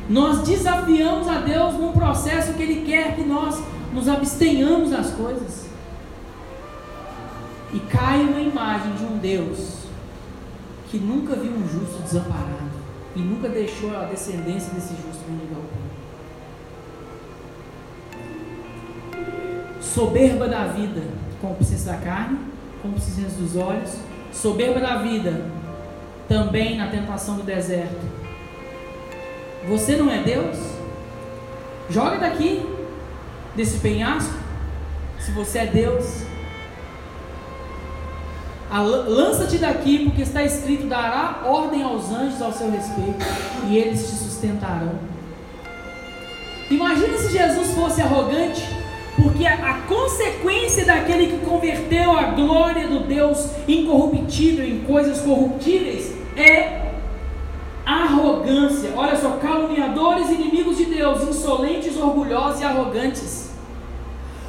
Nós 0.08 0.42
desafiamos 0.42 1.28
a 1.28 1.38
Deus 1.38 1.74
num 1.74 1.92
processo 1.92 2.52
que 2.54 2.62
Ele 2.62 2.84
quer 2.84 3.14
que 3.14 3.22
nós 3.22 3.62
nos 3.94 4.08
abstenhamos 4.08 4.90
das 4.90 5.12
coisas. 5.12 5.64
e 7.72 7.80
cai 7.80 8.20
uma 8.20 8.40
imagem 8.40 8.92
de 8.94 9.04
um 9.04 9.18
Deus 9.18 9.78
que 10.88 10.96
nunca 10.96 11.34
viu 11.34 11.50
um 11.50 11.68
justo 11.68 12.00
desamparado 12.02 12.70
e 13.16 13.18
nunca 13.18 13.48
deixou 13.48 13.96
a 13.96 14.04
descendência 14.04 14.72
desse 14.72 14.94
justo 14.94 15.24
mendigar 15.28 15.58
o 15.58 15.62
pão. 15.62 15.84
Soberba 19.80 20.46
da 20.46 20.66
vida, 20.66 21.02
concupiscência 21.48 21.92
da 21.92 21.98
carne, 21.98 22.38
concupiscência 22.82 23.38
dos 23.38 23.56
olhos, 23.56 23.90
soberba 24.32 24.80
da 24.80 24.96
vida, 24.96 25.44
também 26.28 26.76
na 26.76 26.88
tentação 26.88 27.36
do 27.36 27.42
deserto. 27.42 28.00
Você 29.68 29.96
não 29.96 30.10
é 30.10 30.22
Deus? 30.22 30.56
Joga 31.90 32.18
daqui, 32.18 32.66
desse 33.54 33.78
penhasco, 33.78 34.34
se 35.20 35.30
você 35.32 35.58
é 35.58 35.66
Deus. 35.66 36.22
Lança-te 39.06 39.58
daqui, 39.58 40.04
porque 40.04 40.22
está 40.22 40.42
escrito: 40.42 40.86
dará 40.86 41.42
ordem 41.44 41.82
aos 41.82 42.10
anjos 42.10 42.42
ao 42.42 42.52
seu 42.52 42.70
respeito, 42.70 43.24
e 43.68 43.76
eles 43.76 44.00
te 44.00 44.16
sustentarão. 44.16 44.98
Imagina 46.70 47.16
se 47.18 47.30
Jesus 47.30 47.70
fosse 47.74 48.02
arrogante, 48.02 48.62
porque 49.16 49.46
a, 49.46 49.74
consequência 49.86 50.84
daquele 50.84 51.26
que 51.26 51.44
converteu 51.44 52.16
a 52.16 52.22
glória 52.24 52.88
do 52.88 53.00
Deus 53.00 53.48
incorruptível 53.68 54.66
em 54.66 54.80
coisas 54.80 55.20
corruptíveis 55.20 56.12
é 56.36 56.84
arrogância. 57.84 58.90
Olha 58.96 59.16
só, 59.16 59.30
caluniadores, 59.32 60.30
inimigos 60.30 60.78
de 60.78 60.86
Deus, 60.86 61.22
insolentes, 61.22 61.96
orgulhosos 61.96 62.60
e 62.60 62.64
arrogantes. 62.64 63.50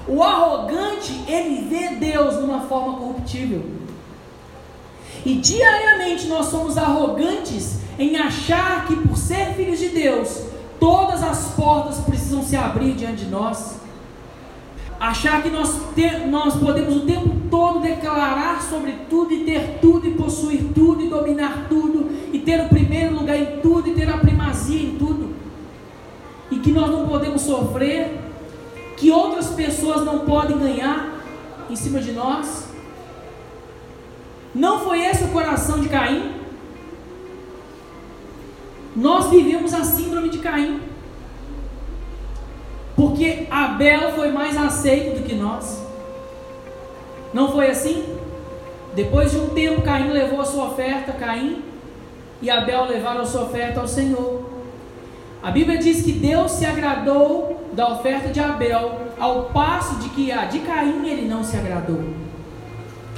O 0.07 0.23
arrogante, 0.23 1.23
ele 1.27 1.67
vê 1.67 1.95
Deus 1.95 2.35
numa 2.35 2.61
forma 2.61 2.97
corruptível. 2.97 3.63
E 5.25 5.35
diariamente 5.35 6.27
nós 6.27 6.47
somos 6.47 6.77
arrogantes 6.77 7.79
em 7.97 8.15
achar 8.15 8.85
que 8.85 8.95
por 8.95 9.17
ser 9.17 9.53
filhos 9.55 9.79
de 9.79 9.89
Deus, 9.89 10.43
todas 10.79 11.23
as 11.23 11.53
portas 11.55 11.97
precisam 11.99 12.43
se 12.43 12.55
abrir 12.55 12.93
diante 12.93 13.25
de 13.25 13.31
nós. 13.31 13.74
Achar 14.99 15.43
que 15.43 15.49
nós, 15.49 15.77
te, 15.93 16.25
nós 16.27 16.55
podemos 16.55 16.95
o 16.97 17.01
tempo 17.01 17.29
todo 17.51 17.81
declarar 17.81 18.61
sobre 18.61 18.93
tudo 19.09 19.33
e 19.33 19.43
ter 19.43 19.79
tudo 19.81 20.07
e 20.07 20.13
possuir 20.13 20.73
tudo 20.73 21.03
e 21.03 21.09
dominar 21.09 21.67
tudo 21.67 22.09
e 22.31 22.39
ter 22.39 22.61
o 22.61 22.69
primeiro 22.69 23.15
lugar 23.15 23.37
em 23.37 23.59
tudo 23.59 23.89
e 23.89 23.93
ter 23.93 24.09
a 24.09 24.17
primazia 24.17 24.81
em 24.81 24.97
tudo. 24.97 25.33
E 26.49 26.59
que 26.59 26.71
nós 26.71 26.89
não 26.89 27.07
podemos 27.07 27.41
sofrer, 27.41 28.19
que 28.95 29.11
outras 29.11 29.47
pessoas 29.49 30.05
não 30.05 30.19
podem 30.19 30.57
ganhar 30.57 31.09
em 31.69 31.75
cima 31.75 31.99
de 31.99 32.11
nós. 32.11 32.69
Não 34.53 34.79
foi 34.79 35.05
esse 35.05 35.25
o 35.25 35.29
coração 35.29 35.81
de 35.81 35.89
Caim? 35.89 36.31
Nós 38.95 39.29
vivemos 39.29 39.73
a 39.73 39.83
síndrome 39.83 40.29
de 40.29 40.37
Caim. 40.37 40.79
Porque 42.95 43.47
Abel 43.51 44.13
foi 44.13 44.31
mais 44.31 44.55
aceito 44.55 45.19
do 45.19 45.27
que 45.27 45.35
nós. 45.35 45.83
Não 47.33 47.51
foi 47.51 47.69
assim? 47.69 48.05
Depois 48.95 49.31
de 49.31 49.37
um 49.37 49.49
tempo, 49.49 49.81
Caim 49.81 50.11
levou 50.11 50.39
a 50.39 50.45
sua 50.45 50.67
oferta, 50.67 51.11
Caim 51.11 51.61
e 52.41 52.49
Abel 52.49 52.85
levaram 52.85 53.21
a 53.21 53.25
sua 53.25 53.43
oferta 53.43 53.81
ao 53.81 53.87
Senhor. 53.87 54.49
A 55.43 55.51
Bíblia 55.51 55.77
diz 55.77 56.01
que 56.01 56.13
Deus 56.13 56.53
se 56.53 56.65
agradou 56.65 57.69
da 57.73 57.91
oferta 57.91 58.29
de 58.29 58.39
Abel, 58.39 59.01
ao 59.19 59.45
passo 59.45 59.95
de 59.99 60.09
que 60.09 60.31
a 60.31 60.45
de 60.45 60.59
Caim 60.59 61.05
ele 61.07 61.27
não 61.27 61.43
se 61.43 61.57
agradou 61.57 62.01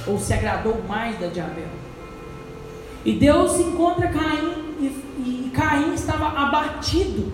ou 0.06 0.18
se 0.18 0.32
agradou 0.32 0.82
mais 0.88 1.18
da 1.18 1.28
de 1.28 1.40
Abel. 1.40 1.68
E 3.04 3.12
Deus 3.12 3.58
encontra 3.60 4.08
Caim 4.08 4.74
e, 4.80 4.86
e 5.46 5.50
Caim 5.54 5.94
estava 5.94 6.26
abatido. 6.26 7.32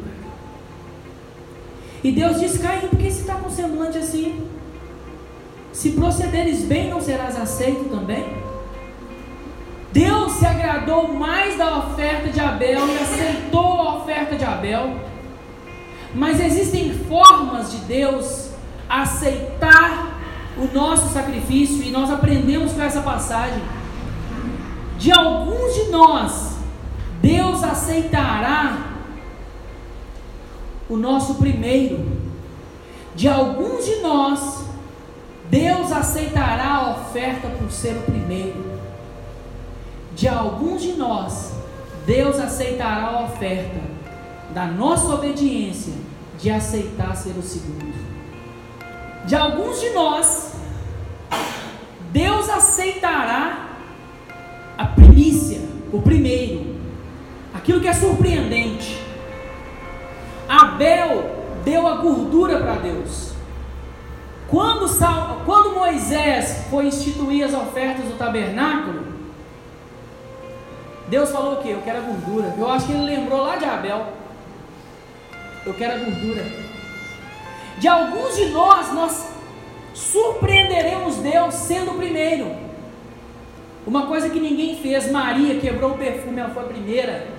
E 2.05 2.13
Deus 2.13 2.39
diz: 2.39 2.59
Caim, 2.59 2.81
por 2.81 2.99
que 2.99 3.11
você 3.11 3.23
está 3.23 3.37
com 3.37 3.49
semblante 3.49 3.97
assim? 3.97 4.47
Se 5.73 5.93
procederes 5.93 6.63
bem, 6.63 6.91
não 6.91 7.01
serás 7.01 7.35
aceito 7.41 7.89
também? 7.89 8.45
Deus 9.91 10.33
se 10.33 10.45
agradou 10.45 11.15
mais 11.15 11.57
da 11.57 11.79
oferta 11.79 12.29
de 12.29 12.39
Abel 12.39 12.87
e 12.89 12.99
aceitou 12.99 13.81
a 13.81 13.97
oferta 13.97 14.37
de 14.37 14.45
Abel. 14.45 14.97
Mas 16.15 16.41
existem 16.41 16.93
formas 17.09 17.73
de 17.73 17.79
Deus 17.79 18.51
aceitar 18.89 20.21
o 20.59 20.73
nosso 20.73 21.13
sacrifício, 21.13 21.83
e 21.83 21.91
nós 21.91 22.11
aprendemos 22.11 22.73
com 22.73 22.83
essa 22.83 23.01
passagem. 23.01 23.63
De 24.99 25.11
alguns 25.11 25.75
de 25.75 25.91
nós, 25.91 26.59
Deus 27.21 27.65
aceitará 27.65 28.94
o 30.89 30.97
nosso 30.97 31.37
primeiro. 31.37 32.05
De 33.15 33.29
alguns 33.29 33.85
de 33.85 33.97
nós, 33.97 34.65
Deus 35.51 35.93
aceitará 35.93 36.75
a 36.77 36.91
oferta 36.93 37.49
por 37.49 37.71
ser 37.71 37.97
o 37.97 38.03
primeiro. 38.03 38.75
De 40.15 40.29
alguns 40.29 40.83
de 40.83 40.93
nós, 40.93 41.53
Deus 42.07 42.39
aceitará 42.39 43.07
a 43.07 43.25
oferta 43.25 43.81
da 44.53 44.67
nossa 44.67 45.15
obediência 45.15 45.95
de 46.39 46.51
aceitar 46.51 47.17
ser 47.17 47.37
o 47.39 47.43
segundo 47.43 48.05
de 49.27 49.35
alguns 49.35 49.81
de 49.81 49.91
nós, 49.91 50.53
Deus 52.13 52.49
aceitará 52.49 53.71
a 54.77 54.87
primícia, 54.87 55.61
o 55.93 56.01
primeiro, 56.03 56.77
aquilo 57.53 57.81
que 57.81 57.89
é 57.89 57.93
surpreendente. 57.93 59.03
Abel 60.49 61.45
deu 61.65 61.87
a 61.87 61.97
gordura 61.97 62.59
para 62.59 62.75
Deus. 62.75 63.33
Quando, 64.49 64.87
quando 65.45 65.75
Moisés 65.75 66.67
foi 66.71 66.87
instituir 66.87 67.45
as 67.45 67.55
ofertas 67.55 68.05
do 68.07 68.17
tabernáculo, 68.17 69.15
Deus 71.09 71.31
falou 71.31 71.55
o 71.55 71.63
quê? 71.63 71.71
Eu 71.71 71.83
quero 71.83 71.99
a 71.99 72.03
gordura. 72.03 72.55
Eu 72.57 72.71
acho 72.71 72.87
que 72.87 72.93
ele 72.93 73.05
lembrou 73.05 73.43
lá 73.43 73.57
de 73.57 73.65
Abel. 73.65 74.13
Eu 75.67 75.75
quero 75.75 75.95
a 75.95 75.99
gordura. 75.99 76.45
De 77.79 77.89
alguns 77.89 78.37
de 78.37 78.47
nós, 78.47 78.93
nós 78.93 79.29
surpreenderemos 79.93 81.17
Deus 81.17 81.55
sendo 81.55 81.93
o 81.93 81.97
primeiro. 81.97 82.55
Uma 83.87 84.07
coisa 84.07 84.31
que 84.31 84.41
ninguém 84.41 84.77
fez, 84.77 85.11
Maria 85.11 85.61
quebrou 85.61 85.93
o 85.93 85.99
perfume, 85.99 86.41
ela 86.41 86.51
foi 86.51 86.63
a 86.63 86.67
primeira. 86.67 87.34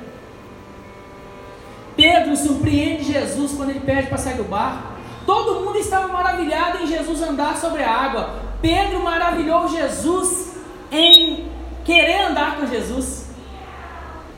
Pedro 1.95 2.35
surpreende 2.35 3.03
Jesus 3.11 3.53
quando 3.53 3.69
ele 3.69 3.79
pede 3.79 4.07
para 4.07 4.17
sair 4.17 4.35
do 4.35 4.43
barco. 4.43 4.95
Todo 5.25 5.61
mundo 5.65 5.77
estava 5.77 6.07
maravilhado 6.07 6.83
em 6.83 6.87
Jesus 6.87 7.21
andar 7.21 7.57
sobre 7.57 7.83
a 7.83 7.91
água. 7.91 8.35
Pedro 8.61 9.01
maravilhou 9.03 9.67
Jesus 9.67 10.55
em 10.91 11.47
querer 11.83 12.25
andar 12.25 12.57
com 12.57 12.67
Jesus. 12.67 13.29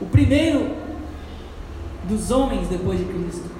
O 0.00 0.06
primeiro 0.06 0.76
dos 2.04 2.30
homens 2.30 2.68
depois 2.68 2.98
de 2.98 3.04
Cristo. 3.04 3.50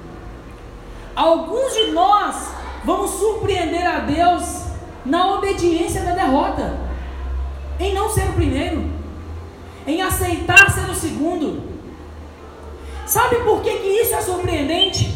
Alguns 1.14 1.74
de 1.74 1.90
nós 1.90 2.52
vamos 2.84 3.10
surpreender 3.10 3.86
a 3.86 3.98
Deus 4.00 4.68
na 5.04 5.34
obediência 5.34 6.02
da 6.02 6.12
derrota, 6.12 6.78
em 7.80 7.94
não 7.94 8.08
ser 8.08 8.28
o 8.28 8.34
primeiro, 8.34 8.84
em 9.86 10.00
aceitar 10.00 10.70
ser 10.70 10.88
o 10.88 10.94
segundo. 10.94 11.77
Sabe 13.08 13.36
por 13.36 13.62
que, 13.62 13.70
que 13.70 13.88
isso 13.88 14.14
é 14.14 14.20
surpreendente? 14.20 15.10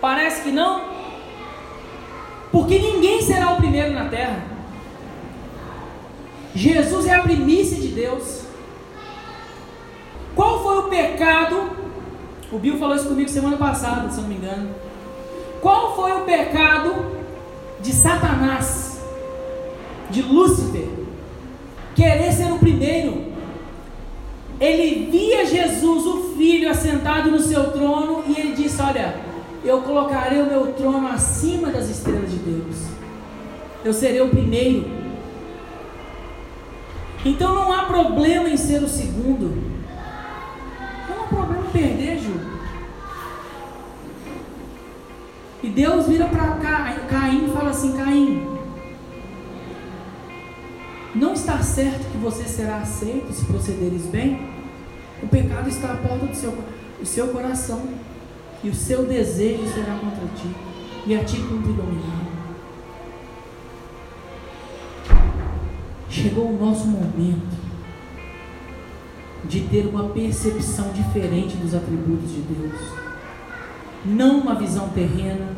Parece 0.00 0.44
que 0.44 0.50
não. 0.50 0.82
Porque 2.50 2.78
ninguém 2.78 3.20
será 3.20 3.52
o 3.52 3.56
primeiro 3.56 3.92
na 3.92 4.08
terra. 4.08 4.42
Jesus 6.54 7.04
é 7.04 7.14
a 7.14 7.20
primícia 7.20 7.78
de 7.78 7.88
Deus. 7.88 8.44
Qual 10.34 10.62
foi 10.62 10.78
o 10.78 10.82
pecado? 10.84 11.70
O 12.50 12.58
Bill 12.58 12.78
falou 12.78 12.96
isso 12.96 13.08
comigo 13.08 13.28
semana 13.28 13.58
passada, 13.58 14.08
se 14.08 14.18
não 14.18 14.28
me 14.28 14.36
engano. 14.36 14.70
Qual 15.60 15.94
foi 15.94 16.12
o 16.12 16.24
pecado 16.24 16.94
de 17.78 17.92
Satanás, 17.92 19.02
de 20.08 20.22
Lúcifer? 20.22 20.88
Querer 21.94 22.32
ser 22.32 22.50
o 22.50 22.58
primeiro. 22.58 23.25
Ele 24.60 25.10
via 25.10 25.44
Jesus, 25.44 26.06
o 26.06 26.34
Filho, 26.36 26.70
assentado 26.70 27.30
no 27.30 27.38
seu 27.38 27.72
trono, 27.72 28.24
e 28.26 28.40
ele 28.40 28.54
disse: 28.54 28.80
Olha, 28.80 29.16
eu 29.62 29.82
colocarei 29.82 30.40
o 30.40 30.46
meu 30.46 30.72
trono 30.72 31.08
acima 31.08 31.70
das 31.70 31.90
estrelas 31.90 32.30
de 32.30 32.38
Deus. 32.38 32.76
Eu 33.84 33.92
serei 33.92 34.20
o 34.20 34.28
primeiro. 34.28 34.88
Então 37.24 37.54
não 37.54 37.72
há 37.72 37.84
problema 37.84 38.48
em 38.48 38.56
ser 38.56 38.82
o 38.82 38.88
segundo. 38.88 39.62
Não 41.08 41.24
há 41.24 41.26
problema 41.26 41.66
em 41.66 41.70
perder, 41.70 42.18
Ju. 42.18 42.32
E 45.62 45.68
Deus 45.68 46.06
vira 46.06 46.26
para 46.26 46.52
Caim 47.08 47.46
e 47.46 47.50
fala 47.50 47.70
assim: 47.70 47.96
Caim, 47.96 48.55
não 51.16 51.32
está 51.32 51.62
certo 51.62 52.10
que 52.10 52.18
você 52.18 52.44
será 52.44 52.78
aceito 52.78 53.32
se 53.32 53.44
procederes 53.46 54.06
bem? 54.06 54.38
O 55.22 55.26
pecado 55.28 55.68
está 55.68 55.92
à 55.92 55.96
porta 55.96 56.26
do 56.26 56.34
seu, 56.34 56.52
do 56.98 57.06
seu 57.06 57.28
coração 57.28 57.82
e 58.62 58.68
o 58.68 58.74
seu 58.74 59.06
desejo 59.06 59.66
será 59.72 59.94
contra 59.94 60.26
ti 60.36 60.54
e 61.06 61.16
a 61.16 61.24
ti 61.24 61.38
cumpre 61.38 61.72
dominar. 61.72 62.26
Chegou 66.10 66.50
o 66.50 66.58
nosso 66.58 66.86
momento 66.86 67.56
de 69.44 69.60
ter 69.62 69.86
uma 69.86 70.08
percepção 70.10 70.90
diferente 70.90 71.56
dos 71.56 71.74
atributos 71.74 72.30
de 72.30 72.40
Deus. 72.40 72.80
Não 74.04 74.40
uma 74.40 74.54
visão 74.54 74.90
terrena, 74.90 75.48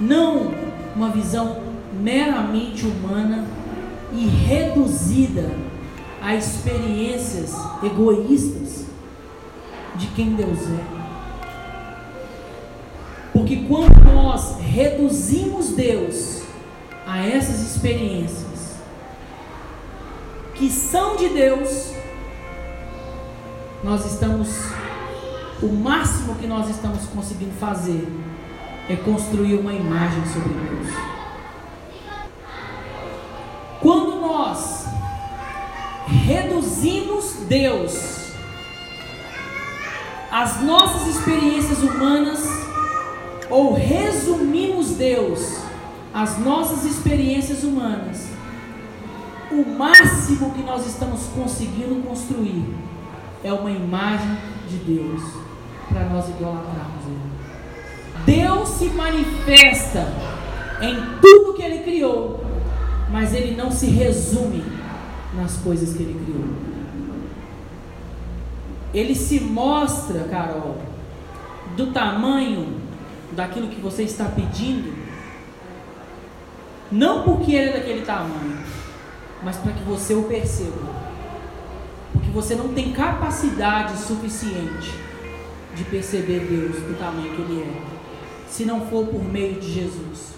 não 0.00 0.52
uma 0.94 1.10
visão 1.10 1.62
meramente 1.92 2.86
humana 2.86 3.44
e 4.12 4.26
reduzida 4.26 5.50
a 6.20 6.34
experiências 6.34 7.54
egoístas 7.82 8.86
de 9.96 10.06
quem 10.08 10.34
Deus 10.34 10.58
é. 10.58 10.96
Porque 13.32 13.64
quando 13.68 14.12
nós 14.12 14.58
reduzimos 14.60 15.70
Deus 15.70 16.42
a 17.06 17.24
essas 17.26 17.60
experiências 17.60 18.76
que 20.54 20.70
são 20.70 21.16
de 21.16 21.28
Deus, 21.28 21.92
nós 23.84 24.04
estamos, 24.06 24.48
o 25.62 25.68
máximo 25.68 26.34
que 26.36 26.46
nós 26.46 26.68
estamos 26.70 27.04
conseguindo 27.06 27.52
fazer 27.52 28.08
é 28.88 28.96
construir 28.96 29.54
uma 29.54 29.72
imagem 29.72 30.24
sobre 30.26 30.48
Deus. 30.48 31.15
Quando 33.80 34.20
nós 34.20 34.86
reduzimos 36.06 37.34
Deus 37.48 38.32
às 40.30 40.62
nossas 40.62 41.16
experiências 41.16 41.82
humanas, 41.82 42.66
ou 43.48 43.74
resumimos 43.74 44.90
Deus 44.90 45.60
às 46.12 46.38
nossas 46.38 46.84
experiências 46.84 47.62
humanas, 47.62 48.28
o 49.50 49.64
máximo 49.78 50.52
que 50.52 50.62
nós 50.62 50.86
estamos 50.86 51.22
conseguindo 51.34 52.02
construir 52.02 52.74
é 53.44 53.52
uma 53.52 53.70
imagem 53.70 54.36
de 54.68 54.76
Deus 54.78 55.22
para 55.88 56.04
nós 56.06 56.28
idolatrarmos 56.28 57.04
Ele. 57.06 58.42
Deus 58.42 58.68
se 58.70 58.86
manifesta 58.86 60.12
em 60.80 60.96
tudo 61.20 61.54
que 61.54 61.62
Ele 61.62 61.84
criou, 61.84 62.40
mas 63.10 63.34
Ele 63.34 63.56
não 63.56 63.70
se 63.70 63.86
resume 63.86 64.64
nas 65.34 65.56
coisas 65.58 65.96
que 65.96 66.02
Ele 66.02 66.20
criou. 66.24 66.76
Ele 68.92 69.14
se 69.14 69.40
mostra, 69.40 70.24
Carol, 70.24 70.78
do 71.76 71.92
tamanho 71.92 72.80
daquilo 73.32 73.68
que 73.68 73.80
você 73.80 74.02
está 74.02 74.24
pedindo, 74.24 74.96
não 76.90 77.22
porque 77.22 77.52
Ele 77.52 77.70
é 77.70 77.72
daquele 77.74 78.02
tamanho, 78.02 78.58
mas 79.42 79.56
para 79.56 79.72
que 79.72 79.82
você 79.82 80.14
o 80.14 80.22
perceba. 80.22 81.06
Porque 82.12 82.30
você 82.30 82.54
não 82.54 82.68
tem 82.68 82.92
capacidade 82.92 83.98
suficiente 83.98 84.94
de 85.74 85.84
perceber 85.84 86.40
Deus 86.40 86.76
do 86.82 86.98
tamanho 86.98 87.34
que 87.34 87.42
Ele 87.42 87.62
é, 87.62 87.82
se 88.48 88.64
não 88.64 88.86
for 88.86 89.06
por 89.06 89.22
meio 89.22 89.60
de 89.60 89.70
Jesus. 89.70 90.35